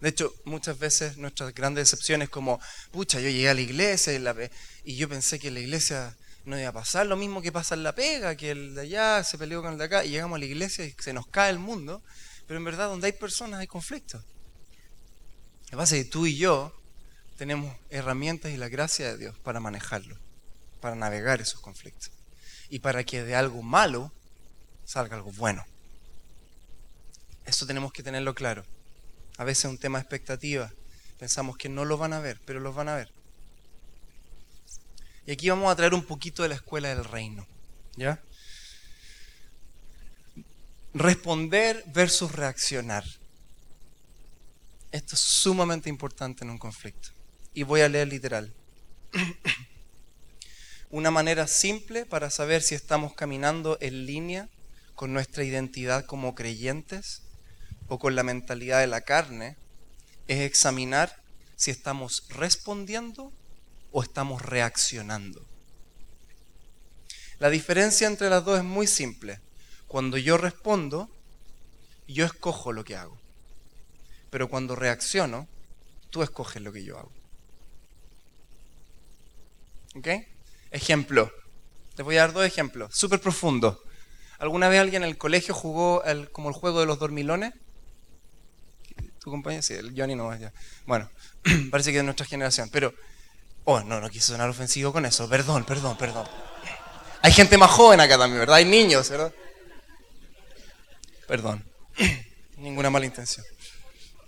[0.00, 4.18] De hecho, muchas veces nuestras grandes decepciones como, pucha, yo llegué a la iglesia y,
[4.18, 4.34] la,
[4.84, 7.74] y yo pensé que en la iglesia no iba a pasar lo mismo que pasa
[7.74, 10.36] en la pega, que el de allá se peleó con el de acá y llegamos
[10.36, 12.02] a la iglesia y se nos cae el mundo.
[12.46, 14.18] Pero en verdad, donde hay personas hay conflicto.
[14.18, 16.72] Lo que pasa es que tú y yo
[17.36, 20.16] tenemos herramientas y la gracia de Dios para manejarlo,
[20.80, 22.12] para navegar esos conflictos.
[22.68, 24.12] Y para que de algo malo
[24.84, 25.64] salga algo bueno.
[27.44, 28.64] Eso tenemos que tenerlo claro.
[29.38, 30.72] A veces es un tema de expectativa.
[31.18, 33.10] Pensamos que no lo van a ver, pero los van a ver.
[35.26, 37.46] Y aquí vamos a traer un poquito de la escuela del reino.
[37.96, 38.22] ¿Ya?
[40.94, 43.04] Responder versus reaccionar.
[44.92, 47.10] Esto es sumamente importante en un conflicto.
[47.52, 48.54] Y voy a leer literal.
[50.90, 54.48] Una manera simple para saber si estamos caminando en línea
[54.94, 57.25] con nuestra identidad como creyentes
[57.88, 59.56] o con la mentalidad de la carne
[60.28, 61.22] es examinar
[61.56, 63.32] si estamos respondiendo
[63.92, 65.46] o estamos reaccionando.
[67.38, 69.40] La diferencia entre las dos es muy simple.
[69.86, 71.10] Cuando yo respondo,
[72.08, 73.18] yo escojo lo que hago.
[74.30, 75.46] Pero cuando reacciono,
[76.10, 77.12] tú escoges lo que yo hago.
[80.70, 81.30] Ejemplo.
[81.94, 83.78] Te voy a dar dos ejemplos, súper profundos.
[84.38, 87.54] ¿Alguna vez alguien en el colegio jugó como el juego de los dormilones?
[89.26, 89.60] ¿Tu compañero?
[89.60, 90.32] Sí, el Johnny no.
[90.36, 90.52] Ya.
[90.86, 91.10] Bueno,
[91.72, 92.68] parece que es de nuestra generación.
[92.70, 92.94] Pero,
[93.64, 95.28] oh, no, no quise sonar ofensivo con eso.
[95.28, 96.28] Perdón, perdón, perdón.
[97.22, 98.54] Hay gente más joven acá también, ¿verdad?
[98.54, 99.34] Hay niños, ¿verdad?
[101.26, 101.64] Perdón.
[102.58, 103.44] Ninguna mala intención.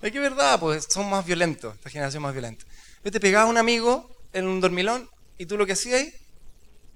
[0.02, 2.64] Es que verdad, pues son más violentos, esta generación más violenta.
[3.04, 5.08] Yo te pegaba a un amigo en un dormilón
[5.38, 6.12] y tú lo que hacías ahí,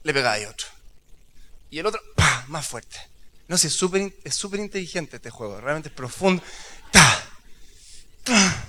[0.02, 0.66] le pegabas a otro.
[1.70, 2.46] Y el otro, ¡pah!
[2.48, 2.98] más fuerte.
[3.46, 6.42] No sé, es súper es inteligente este juego, realmente es profundo.
[6.90, 7.31] ¡Ta!
[8.24, 8.64] ¡Ta!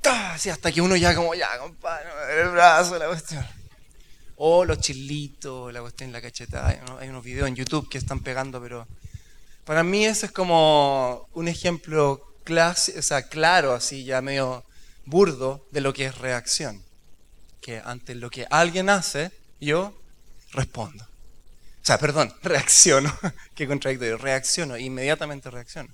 [0.00, 0.34] ¡Ta!
[0.34, 2.08] Así hasta que uno ya como, ya, compadre,
[2.40, 3.46] el brazo, la cuestión.
[4.36, 6.66] O los chilitos, la cuestión la cacheta.
[6.98, 8.86] Hay unos videos en YouTube que están pegando, pero
[9.64, 14.64] para mí ese es como un ejemplo clase, o sea, claro, así ya medio
[15.04, 16.82] burdo, de lo que es reacción.
[17.60, 19.30] Que ante lo que alguien hace,
[19.60, 19.96] yo
[20.52, 21.04] respondo.
[21.04, 23.12] O sea, perdón, reacciono.
[23.54, 24.18] Qué contradictorio.
[24.18, 25.92] Reacciono, inmediatamente reacciono.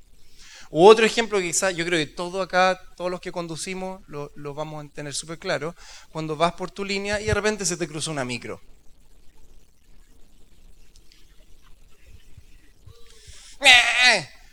[0.71, 4.55] U otro ejemplo que quizás yo creo que todo acá, todos los que conducimos, lo,
[4.55, 5.75] vamos a tener súper claro,
[6.11, 8.61] cuando vas por tu línea y de repente se te cruza una micro.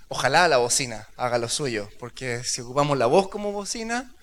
[0.07, 4.13] Ojalá la bocina haga lo suyo, porque si ocupamos la voz como bocina,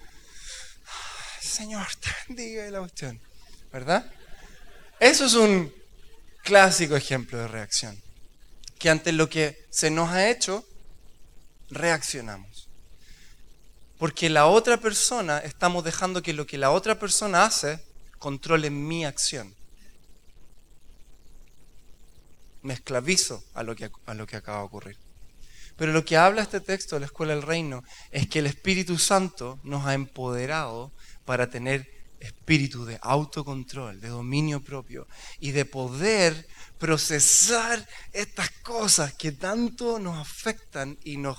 [1.40, 3.20] Señor, te bendiga la cuestión,
[3.72, 4.10] ¿verdad?
[5.00, 5.74] Eso es un
[6.42, 8.00] clásico ejemplo de reacción,
[8.78, 10.64] que ante lo que se nos ha hecho,
[11.72, 12.68] reaccionamos.
[13.98, 17.84] Porque la otra persona, estamos dejando que lo que la otra persona hace
[18.18, 19.54] controle mi acción.
[22.62, 24.98] Me esclavizo a lo que, a lo que acaba de ocurrir.
[25.76, 28.98] Pero lo que habla este texto de la Escuela del Reino es que el Espíritu
[28.98, 30.92] Santo nos ha empoderado
[31.24, 31.88] para tener
[32.22, 35.08] espíritu de autocontrol, de dominio propio
[35.40, 36.46] y de poder
[36.78, 41.38] procesar estas cosas que tanto nos afectan y nos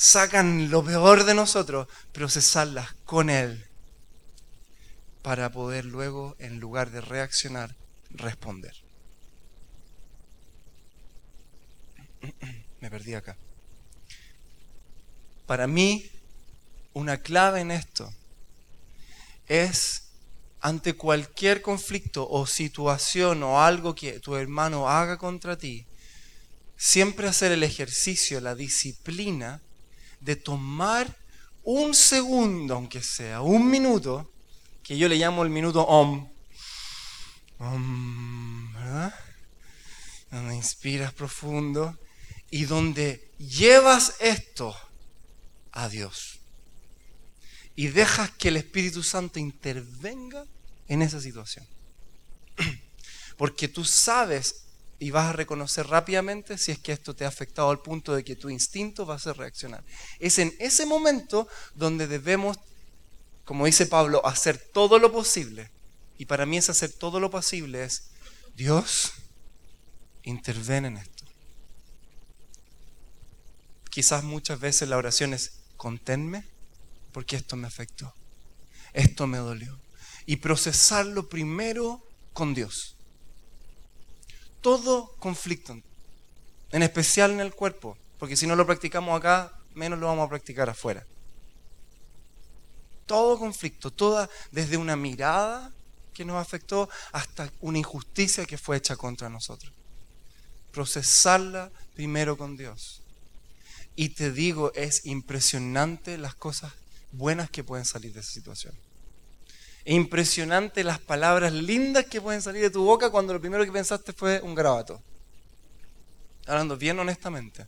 [0.00, 3.66] sacan lo peor de nosotros, procesarlas con Él
[5.20, 7.76] para poder luego, en lugar de reaccionar,
[8.08, 8.74] responder.
[12.80, 13.36] Me perdí acá.
[15.44, 16.10] Para mí,
[16.94, 18.10] una clave en esto
[19.48, 20.04] es
[20.62, 25.84] ante cualquier conflicto o situación o algo que tu hermano haga contra ti,
[26.78, 29.60] siempre hacer el ejercicio, la disciplina
[30.20, 31.16] de tomar
[31.62, 34.32] un segundo, aunque sea un minuto,
[34.82, 36.28] que yo le llamo el minuto om,
[37.58, 39.14] om ¿verdad?
[40.30, 41.98] Donde inspiras profundo
[42.50, 44.76] y donde llevas esto
[45.72, 46.40] a Dios.
[47.76, 50.44] Y dejas que el Espíritu Santo intervenga
[50.88, 51.66] en esa situación.
[53.36, 54.64] Porque tú sabes
[55.00, 58.22] y vas a reconocer rápidamente si es que esto te ha afectado al punto de
[58.22, 59.82] que tu instinto va a ser reaccionar.
[60.18, 62.58] Es en ese momento donde debemos,
[63.46, 65.70] como dice Pablo, hacer todo lo posible.
[66.18, 68.10] Y para mí es hacer todo lo posible es,
[68.54, 69.12] Dios,
[70.22, 71.24] interven en esto.
[73.88, 76.44] Quizás muchas veces la oración es, conténme
[77.10, 78.14] porque esto me afectó,
[78.92, 79.80] esto me dolió.
[80.26, 82.96] Y procesarlo primero con Dios.
[84.60, 85.80] Todo conflicto,
[86.70, 90.28] en especial en el cuerpo, porque si no lo practicamos acá, menos lo vamos a
[90.28, 91.06] practicar afuera.
[93.06, 95.72] Todo conflicto, toda, desde una mirada
[96.12, 99.72] que nos afectó hasta una injusticia que fue hecha contra nosotros.
[100.70, 103.02] Procesarla primero con Dios.
[103.96, 106.72] Y te digo, es impresionante las cosas
[107.12, 108.74] buenas que pueden salir de esa situación.
[109.84, 113.72] Es impresionante las palabras lindas que pueden salir de tu boca cuando lo primero que
[113.72, 115.02] pensaste fue un grabato.
[116.46, 117.66] Hablando bien honestamente.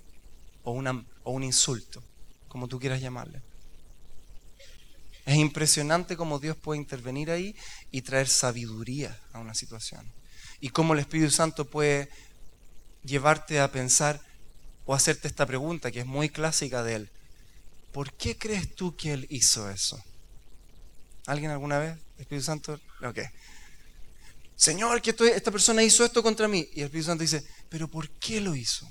[0.65, 0.81] O,
[1.25, 2.03] o un insulto,
[2.49, 3.43] como tú quieras llamarle.
[5.25, 7.57] Es impresionante cómo Dios puede intervenir ahí
[7.91, 10.13] y traer sabiduría a una situación.
[10.61, 12.09] Y cómo el Espíritu Santo puede
[13.05, 14.21] llevarte a pensar,
[14.85, 17.11] o hacerte esta pregunta que es muy clásica de él.
[17.93, 20.03] ¿Por qué crees tú que él hizo eso?
[21.27, 21.99] ¿Alguien alguna vez?
[22.19, 22.81] Espíritu Santo?
[23.05, 23.19] Ok.
[24.57, 26.69] Señor, que esta persona hizo esto contra mí.
[26.75, 28.91] Y el Espíritu Santo dice, pero ¿por qué lo hizo?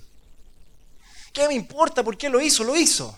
[1.33, 2.63] ¿Qué me importa por qué lo hizo?
[2.63, 3.17] Lo hizo.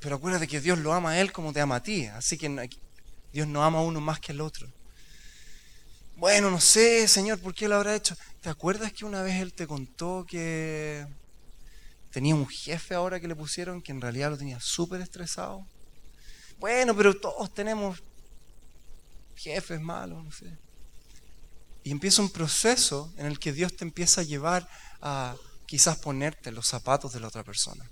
[0.00, 2.06] Pero acuérdate que Dios lo ama a él como te ama a ti.
[2.06, 2.68] Así que
[3.32, 4.68] Dios no ama a uno más que al otro.
[6.16, 8.16] Bueno, no sé, Señor, ¿por qué lo habrá hecho?
[8.40, 11.06] ¿Te acuerdas que una vez Él te contó que
[12.10, 15.66] tenía un jefe ahora que le pusieron que en realidad lo tenía súper estresado?
[16.58, 18.02] Bueno, pero todos tenemos
[19.36, 20.56] jefes malos, no sé.
[21.82, 24.68] Y empieza un proceso en el que Dios te empieza a llevar
[25.02, 25.36] a
[25.66, 27.88] quizás ponerte los zapatos de la otra persona,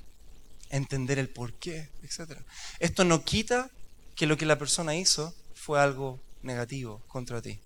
[0.71, 2.39] entender el por qué, etc.
[2.79, 3.71] Esto no quita
[4.15, 7.61] que lo que la persona hizo fue algo negativo contra ti.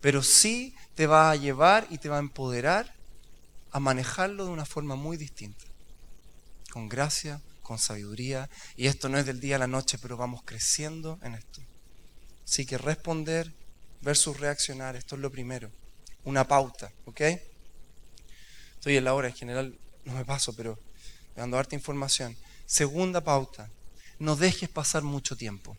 [0.00, 2.94] Pero sí te va a llevar y te va a empoderar
[3.70, 5.64] a manejarlo de una forma muy distinta.
[6.70, 8.48] Con gracia, con sabiduría.
[8.76, 11.60] Y esto no es del día a la noche, pero vamos creciendo en esto.
[12.42, 13.52] Así que responder
[14.00, 15.70] versus reaccionar, esto es lo primero.
[16.24, 17.20] Una pauta, ¿ok?
[18.74, 20.78] Estoy en la hora, en general no me paso, pero
[21.36, 22.38] dando harta información.
[22.64, 23.70] Segunda pauta,
[24.18, 25.76] no dejes pasar mucho tiempo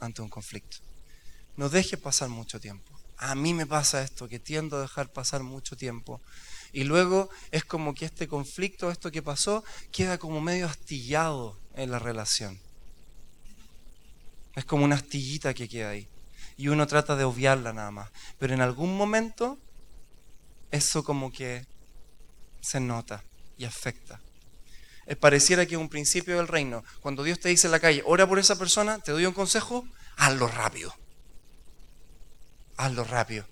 [0.00, 0.78] ante un conflicto.
[1.56, 2.90] No dejes pasar mucho tiempo.
[3.16, 6.20] A mí me pasa esto, que tiendo a dejar pasar mucho tiempo.
[6.72, 11.90] Y luego es como que este conflicto, esto que pasó, queda como medio astillado en
[11.90, 12.60] la relación.
[14.54, 16.08] Es como una astillita que queda ahí.
[16.56, 18.10] Y uno trata de obviarla nada más.
[18.38, 19.58] Pero en algún momento,
[20.70, 21.66] eso como que
[22.60, 23.24] se nota
[23.56, 24.20] y afecta.
[25.06, 26.84] Es pareciera que es un principio del reino.
[27.00, 29.84] Cuando Dios te dice en la calle, ora por esa persona, te doy un consejo,
[30.16, 30.94] hazlo rápido.
[32.76, 33.46] Hazlo rápido.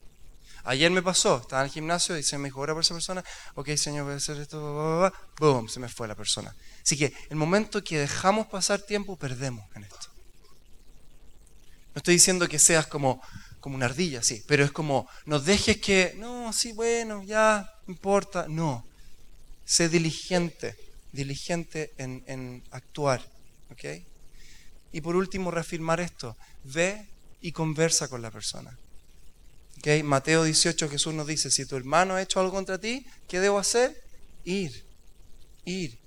[0.64, 3.24] Ayer me pasó, estaba en el gimnasio y se me dijo, ora por esa persona,
[3.54, 6.54] ok Señor, voy a hacer esto, boom, se me fue la persona.
[6.82, 10.08] Así que el momento que dejamos pasar tiempo, perdemos en esto.
[11.94, 13.20] No estoy diciendo que seas como,
[13.60, 18.46] como una ardilla, sí, pero es como, no dejes que, no, sí, bueno, ya, importa,
[18.48, 18.86] no.
[19.64, 20.76] Sé diligente,
[21.12, 23.20] diligente en, actuar.
[23.70, 23.84] ¿ok?
[24.92, 26.36] Y por último, reafirmar esto.
[26.64, 27.08] Ve
[27.40, 28.78] y conversa con la persona.
[29.78, 30.04] ¿Ok?
[30.04, 33.58] Mateo 18 Jesús nos dice, si tu hermano ha hecho algo contra ti, ¿qué debo
[33.58, 34.02] hacer?
[34.44, 34.84] Ir,
[35.64, 35.98] ir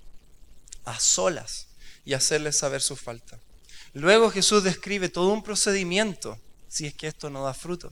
[0.85, 1.67] a solas
[2.05, 3.39] y hacerle saber su falta.
[3.93, 7.91] Luego Jesús describe todo un procedimiento si es que esto no da fruto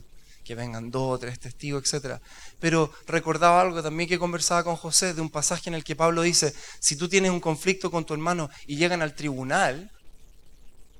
[0.50, 2.20] que vengan dos o tres testigos, etc.
[2.60, 6.24] Pero recordaba algo también que conversaba con José de un pasaje en el que Pablo
[6.24, 9.92] dice, si tú tienes un conflicto con tu hermano y llegan al tribunal,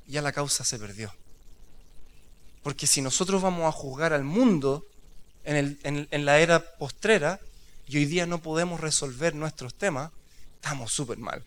[0.06, 1.12] ya la causa se perdió.
[2.64, 4.86] Porque si nosotros vamos a juzgar al mundo
[5.44, 7.40] en, en la era postrera
[7.88, 10.12] y hoy día no podemos resolver nuestros temas,
[10.56, 11.44] estamos súper mal.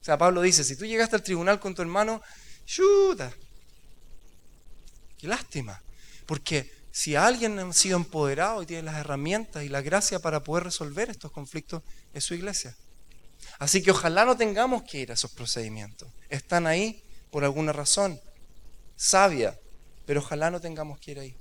[0.00, 2.22] O sea, Pablo dice, si tú llegaste al tribunal con tu hermano,
[2.64, 3.32] chuta,
[5.18, 5.82] Qué lástima.
[6.24, 10.64] Porque si alguien ha sido empoderado y tiene las herramientas y la gracia para poder
[10.64, 11.82] resolver estos conflictos,
[12.14, 12.76] es su iglesia.
[13.58, 16.08] Así que ojalá no tengamos que ir a esos procedimientos.
[16.28, 18.20] Están ahí por alguna razón
[18.98, 19.58] sabia,
[20.04, 21.34] pero ojalá no tengamos que ir ahí.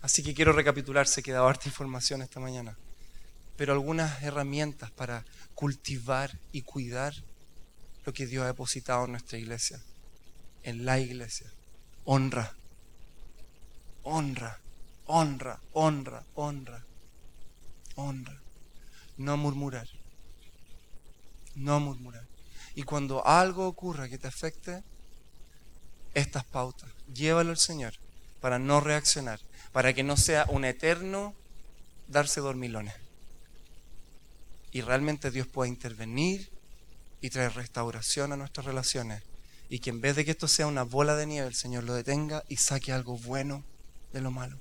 [0.00, 2.76] Así que quiero recapitular, se quedado harta información esta mañana,
[3.56, 7.14] pero algunas herramientas para cultivar y cuidar
[8.04, 9.80] lo que Dios ha depositado en nuestra iglesia
[10.62, 11.50] en la iglesia.
[12.04, 12.54] Honra,
[14.02, 14.58] honra,
[15.06, 16.84] honra, honra, honra,
[17.96, 18.40] honra.
[19.16, 19.88] No murmurar,
[21.54, 22.26] no murmurar.
[22.74, 24.82] Y cuando algo ocurra que te afecte,
[26.14, 27.94] estas pautas, llévalo al Señor
[28.40, 29.40] para no reaccionar,
[29.72, 31.34] para que no sea un eterno
[32.08, 32.94] darse dormilones.
[34.70, 36.50] Y realmente Dios pueda intervenir
[37.20, 39.22] y traer restauración a nuestras relaciones
[39.68, 41.94] y que en vez de que esto sea una bola de nieve, el Señor lo
[41.94, 43.64] detenga y saque algo bueno
[44.12, 44.58] de lo malo.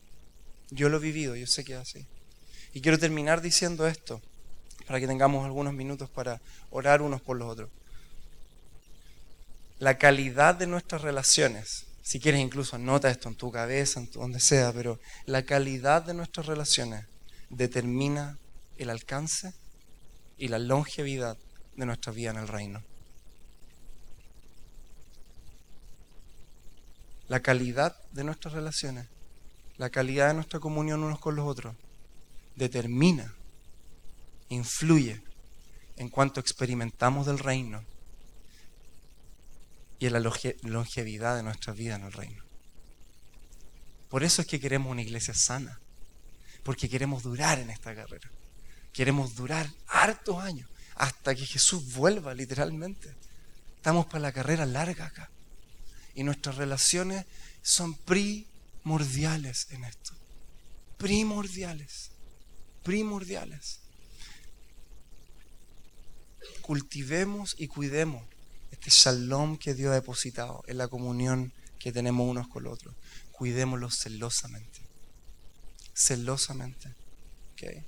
[0.70, 2.07] Yo lo he vivido, yo sé que es así.
[2.74, 4.22] Y quiero terminar diciendo esto,
[4.88, 7.70] para que tengamos algunos minutos para orar unos por los otros.
[9.82, 14.39] La calidad de nuestras relaciones, si quieres incluso anota esto en tu cabeza, en donde
[14.39, 17.05] sea, pero la calidad de nuestras relaciones
[17.49, 18.38] determina
[18.77, 19.53] el alcance
[20.38, 21.36] y la longevidad
[21.75, 22.84] de nuestra vida en el reino.
[27.32, 29.07] la calidad de nuestras relaciones,
[29.77, 31.73] la calidad de nuestra comunión unos con los otros,
[32.57, 33.34] determina,
[34.49, 35.23] influye
[35.95, 37.86] en cuanto experimentamos del reino
[40.02, 40.20] y en la
[40.64, 42.43] longevidad de nuestra vida en el reino.
[44.10, 45.80] Por eso es que queremos una iglesia sana,
[46.64, 48.32] porque queremos durar en esta carrera.
[48.91, 53.14] Queremos durar hartos años hasta que Jesús vuelva literalmente.
[53.76, 55.30] Estamos para la carrera larga acá.
[56.16, 57.28] Y nuestras relaciones
[57.62, 60.14] son primordiales en esto.
[60.97, 62.10] Primordiales.
[62.82, 63.82] Primordiales.
[66.62, 68.30] Cultivemos y cuidemos
[68.82, 72.95] este shalom que Dios ha depositado en la comunión que tenemos unos con otros.
[73.32, 74.82] Cuidémoslo celosamente.
[75.93, 76.91] Celosamente.
[77.53, 77.86] ¿Okay?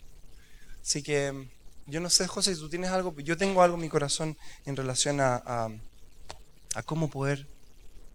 [0.83, 1.49] Así que
[1.87, 4.75] yo no sé, José, si tú tienes algo, yo tengo algo en mi corazón en
[4.75, 5.69] relación a, a,
[6.75, 7.47] a cómo poder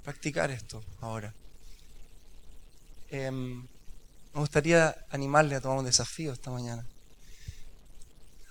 [0.04, 1.34] practicar esto ahora.
[3.08, 3.62] Em,
[4.34, 6.86] me gustaría animarle a tomar un desafío esta mañana.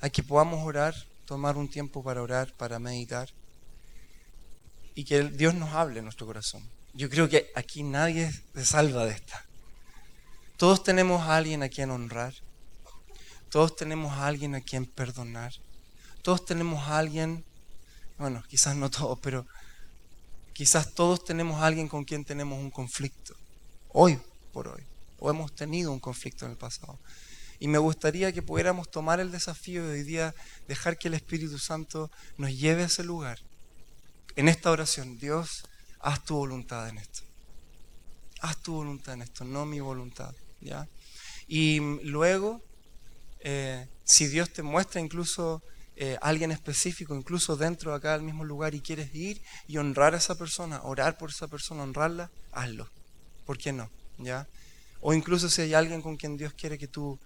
[0.02, 0.94] A que podamos orar,
[1.26, 3.30] tomar un tiempo para orar, para meditar.
[4.98, 6.68] Y que Dios nos hable en nuestro corazón.
[6.96, 9.46] Yo creo que aquí nadie se salva de esta.
[10.58, 12.34] Todos tenemos a alguien a quien honrar.
[13.52, 15.54] Todos tenemos a alguien a quien perdonar.
[16.24, 17.46] Todos tenemos a alguien,
[18.18, 19.46] bueno, quizás no todos, pero
[20.54, 23.36] quizás todos tenemos a alguien con quien tenemos un conflicto.
[23.90, 24.20] Hoy
[24.52, 24.82] por hoy.
[25.20, 26.98] O hemos tenido un conflicto en el pasado.
[27.60, 30.34] Y me gustaría que pudiéramos tomar el desafío de hoy día,
[30.68, 33.38] dejar que el Espíritu Santo nos lleve a ese lugar.
[34.38, 35.64] En esta oración, Dios,
[36.00, 37.24] haz tu voluntad en esto.
[38.42, 40.32] Haz tu voluntad en esto, no mi voluntad.
[40.62, 40.88] ¿ya?
[41.48, 42.62] Y luego,
[43.40, 45.64] eh, si Dios te muestra incluso
[45.96, 50.14] eh, alguien específico, incluso dentro de acá del mismo lugar, y quieres ir y honrar
[50.14, 52.88] a esa persona, orar por esa persona, honrarla, hazlo.
[53.44, 53.90] ¿Por qué no?
[54.20, 54.48] ¿Ya?
[55.02, 57.20] O incluso si hay alguien con quien Dios quiere que tú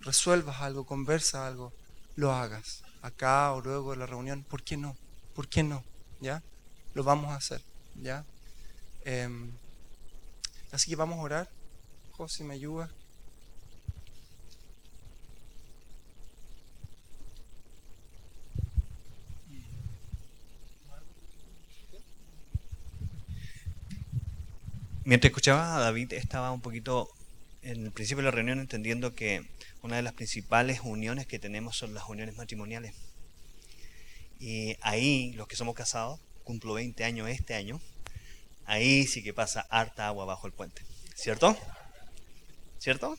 [0.00, 1.74] resuelvas algo, conversa algo,
[2.16, 2.82] lo hagas.
[3.02, 4.96] Acá o luego de la reunión, ¿por qué no?
[5.34, 5.84] ¿Por qué no?
[6.20, 6.42] ¿Ya?
[6.94, 7.62] Lo vamos a hacer.
[7.96, 8.24] ¿Ya?
[9.04, 9.52] Em,
[10.72, 11.48] así que vamos a orar.
[12.12, 12.90] José, ¿me ayuda?
[25.04, 27.08] Mientras escuchaba a David, estaba un poquito
[27.62, 29.44] en el principio de la reunión entendiendo que
[29.82, 32.94] una de las principales uniones que tenemos son las uniones matrimoniales.
[34.40, 37.80] Y ahí, los que somos casados, cumplo 20 años este año,
[38.64, 40.82] ahí sí que pasa harta agua bajo el puente.
[41.14, 41.56] ¿Cierto?
[42.78, 43.16] ¿Cierto?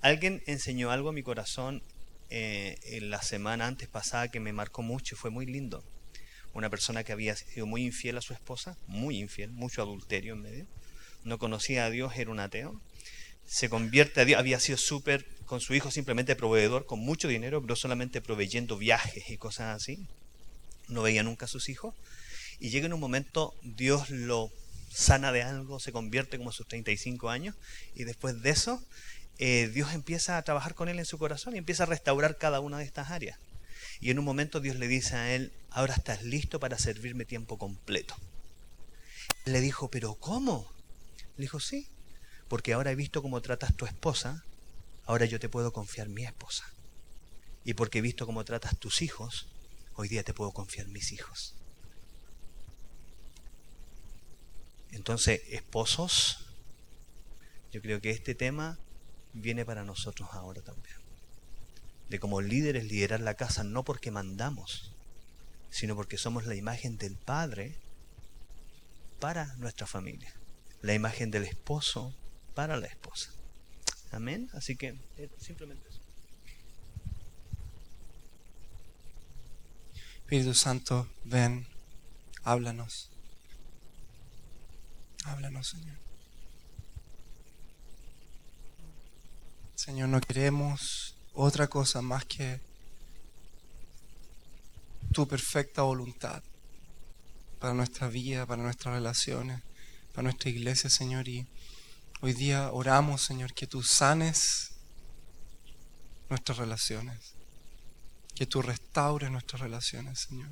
[0.00, 1.82] Alguien enseñó algo a mi corazón
[2.30, 5.84] eh, en la semana antes pasada que me marcó mucho y fue muy lindo
[6.52, 10.42] una persona que había sido muy infiel a su esposa, muy infiel, mucho adulterio en
[10.42, 10.66] medio,
[11.22, 12.80] no conocía a Dios, era un ateo,
[13.46, 17.60] se convierte a Dios, había sido súper con su hijo simplemente proveedor, con mucho dinero,
[17.60, 20.06] pero solamente proveyendo viajes y cosas así,
[20.88, 21.94] no veía nunca a sus hijos,
[22.60, 24.52] y llega en un momento, Dios lo
[24.92, 27.56] sana de algo, se convierte como a sus 35 años,
[27.94, 28.80] y después de eso,
[29.38, 32.60] eh, Dios empieza a trabajar con él en su corazón y empieza a restaurar cada
[32.60, 33.38] una de estas áreas.
[33.98, 37.58] Y en un momento Dios le dice a él, ahora estás listo para servirme tiempo
[37.58, 38.14] completo.
[39.46, 40.70] Le dijo, pero ¿cómo?
[41.36, 41.88] Le dijo, sí,
[42.50, 44.44] porque ahora he visto cómo tratas tu esposa,
[45.06, 46.64] ahora yo te puedo confiar mi esposa.
[47.64, 49.46] Y porque he visto cómo tratas tus hijos,
[49.94, 51.54] hoy día te puedo confiar mis hijos.
[54.90, 56.44] Entonces, esposos,
[57.72, 58.78] yo creo que este tema
[59.32, 61.00] viene para nosotros ahora también
[62.10, 64.92] de como líderes liderar la casa, no porque mandamos,
[65.70, 67.76] sino porque somos la imagen del Padre
[69.20, 70.34] para nuestra familia,
[70.82, 72.12] la imagen del esposo
[72.60, 73.30] para la esposa.
[74.12, 74.50] Amén.
[74.52, 76.00] Así que eh, simplemente eso.
[80.18, 81.66] Espíritu Santo, ven,
[82.42, 83.08] háblanos.
[85.24, 85.96] Háblanos, Señor.
[89.74, 92.60] Señor, no queremos otra cosa más que
[95.14, 96.42] tu perfecta voluntad
[97.58, 99.62] para nuestra vida, para nuestras relaciones,
[100.12, 101.26] para nuestra iglesia, Señor.
[101.26, 101.46] Y
[102.20, 104.72] hoy día oramos, Señor, que tú sanes
[106.28, 107.34] nuestras relaciones,
[108.34, 110.50] que tú restaures nuestras relaciones, Señor.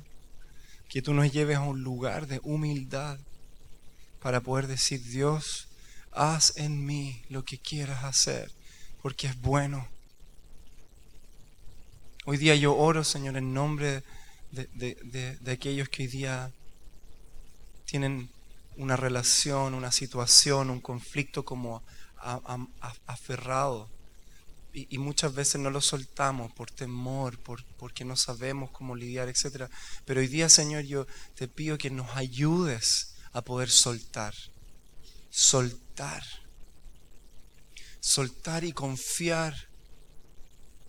[0.87, 3.19] Que tú nos lleves a un lugar de humildad
[4.21, 5.67] para poder decir, Dios,
[6.11, 8.51] haz en mí lo que quieras hacer,
[9.01, 9.87] porque es bueno
[12.29, 14.03] Hoy día yo oro, Señor, en nombre
[14.51, 16.51] de, aquellos que hoy día
[17.85, 18.29] tienen
[18.79, 21.83] una relación, una situación, un conflicto como
[23.05, 23.89] aferrado.
[24.71, 29.69] Y, muchas veces no lo soltamos por temor, por, porque no sabemos cómo lidiar, etc.
[30.05, 34.33] Pero hoy día, Señor, yo te pido que nos ayudes a poder soltar.
[35.29, 36.23] Soltar.
[37.99, 39.55] Soltar y confiar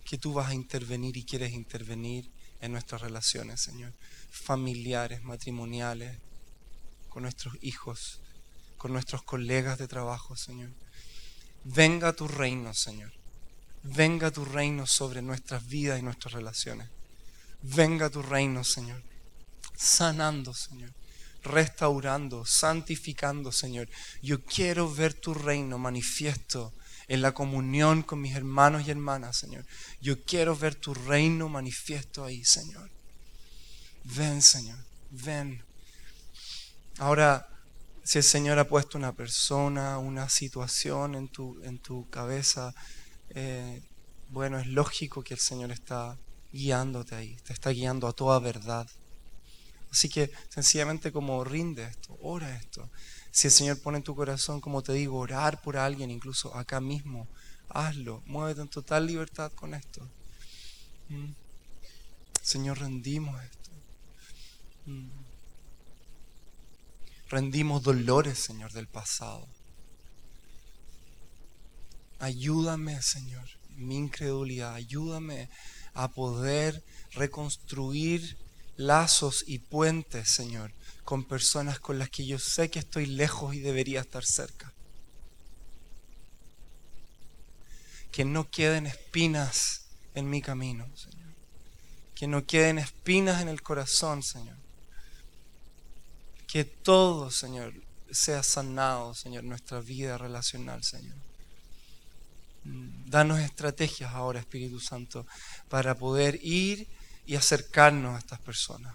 [0.05, 2.31] que tú vas a intervenir y quieres intervenir
[2.61, 3.93] en nuestras relaciones, Señor,
[4.29, 6.19] familiares, matrimoniales,
[7.11, 8.21] con nuestros hijos,
[8.77, 10.69] con nuestros colegas de trabajo, Señor.
[11.65, 13.11] Venga tu reino, Señor.
[13.83, 16.89] Venga tu reino sobre nuestras vidas y nuestras relaciones.
[17.61, 19.03] Venga tu reino, Señor.
[19.75, 20.93] Sanando, Señor.
[21.43, 23.89] Restaurando, santificando, Señor.
[24.21, 26.73] Yo quiero ver tu reino manifiesto
[27.09, 29.65] en la comunión con mis hermanos y hermanas, Señor.
[29.99, 32.89] Yo quiero ver tu reino manifiesto ahí, Señor.
[34.05, 35.61] Ven, Señor, ven.
[36.99, 37.47] Ahora,
[38.03, 42.73] Si el Señor ha puesto una persona, una situación en tu, en tu cabeza,
[43.29, 43.83] eh,
[44.29, 46.17] bueno, es lógico que el Señor está
[46.51, 48.87] guiándote ahí, te está guiando a toda verdad.
[49.91, 52.89] Así que sencillamente como rinde esto, ora esto.
[53.31, 56.81] Si el Señor pone en tu corazón, como te digo, orar por alguien, incluso acá
[56.81, 57.27] mismo,
[57.69, 58.23] hazlo.
[58.25, 60.09] Muévete en total libertad con esto.
[61.09, 61.33] Mm.
[62.41, 63.71] Señor, rendimos esto.
[64.85, 65.20] Mm.
[67.31, 69.47] Rendimos dolores, Señor, del pasado.
[72.19, 74.73] Ayúdame, Señor, mi incredulidad.
[74.73, 75.49] Ayúdame
[75.93, 78.37] a poder reconstruir
[78.75, 80.73] lazos y puentes, Señor,
[81.05, 84.73] con personas con las que yo sé que estoy lejos y debería estar cerca.
[88.11, 91.33] Que no queden espinas en mi camino, Señor.
[92.13, 94.60] Que no queden espinas en el corazón, Señor.
[96.51, 97.73] Que todo, Señor,
[98.11, 101.15] sea sanado, Señor, nuestra vida relacional, Señor.
[102.65, 105.25] Danos estrategias ahora, Espíritu Santo,
[105.69, 106.89] para poder ir
[107.25, 108.93] y acercarnos a estas personas.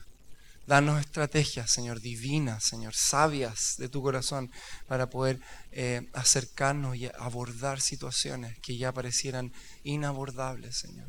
[0.67, 4.51] Danos estrategias, Señor, divinas, Señor, sabias de tu corazón
[4.87, 5.41] para poder
[5.73, 9.51] eh, acercarnos y abordar situaciones que ya parecieran
[9.83, 11.09] inabordables, Señor.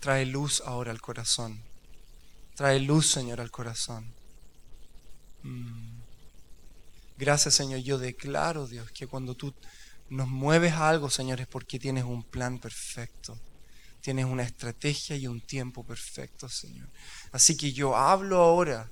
[0.00, 1.62] Trae luz ahora al corazón.
[2.56, 4.12] Trae luz, Señor, al corazón.
[7.18, 7.80] Gracias, Señor.
[7.80, 9.54] Yo declaro, Dios, que cuando tú
[10.08, 13.38] nos mueves a algo, Señor, es porque tienes un plan perfecto.
[14.00, 16.88] Tienes una estrategia y un tiempo perfecto, Señor.
[17.32, 18.90] Así que yo hablo ahora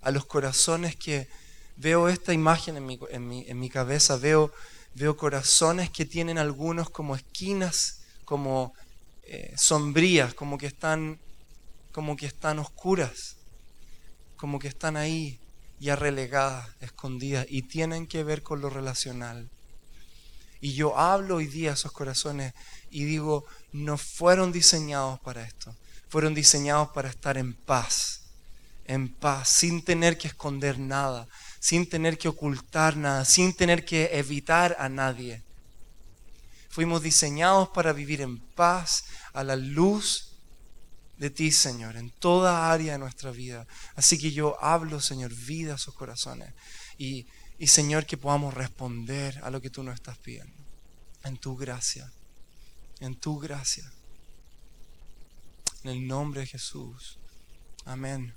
[0.00, 1.28] a los corazones que
[1.76, 2.98] veo esta imagen en mi,
[3.46, 4.52] en mi, cabeza, veo,
[4.94, 8.72] veo corazones que tienen algunos como esquinas, como
[9.22, 11.20] eh, sombrías, como que están
[11.92, 13.36] como que están oscuras,
[14.36, 15.40] como que están ahí
[15.80, 19.50] ya relegadas, escondidas, y tienen que ver con lo relacional.
[20.60, 22.52] Y yo hablo hoy día a esos corazones
[22.90, 25.74] y digo, no fueron diseñados para esto.
[26.08, 28.22] Fueron diseñados para estar en paz.
[28.84, 31.28] En paz, sin tener que esconder nada,
[31.60, 35.42] sin tener que ocultar nada, sin tener que evitar a nadie.
[36.70, 40.27] Fuimos diseñados para vivir en paz a la luz
[41.18, 43.66] de ti, Señor, en toda área de nuestra vida.
[43.96, 46.54] Así que yo hablo, Señor, vida a esos corazones.
[46.96, 47.26] Y
[47.58, 50.64] y Señor, que podamos responder a lo que tú nos estás pidiendo.
[51.24, 52.10] En tu gracia.
[53.00, 53.90] En tu gracia.
[55.82, 57.18] En el nombre de Jesús.
[57.84, 58.32] Amén.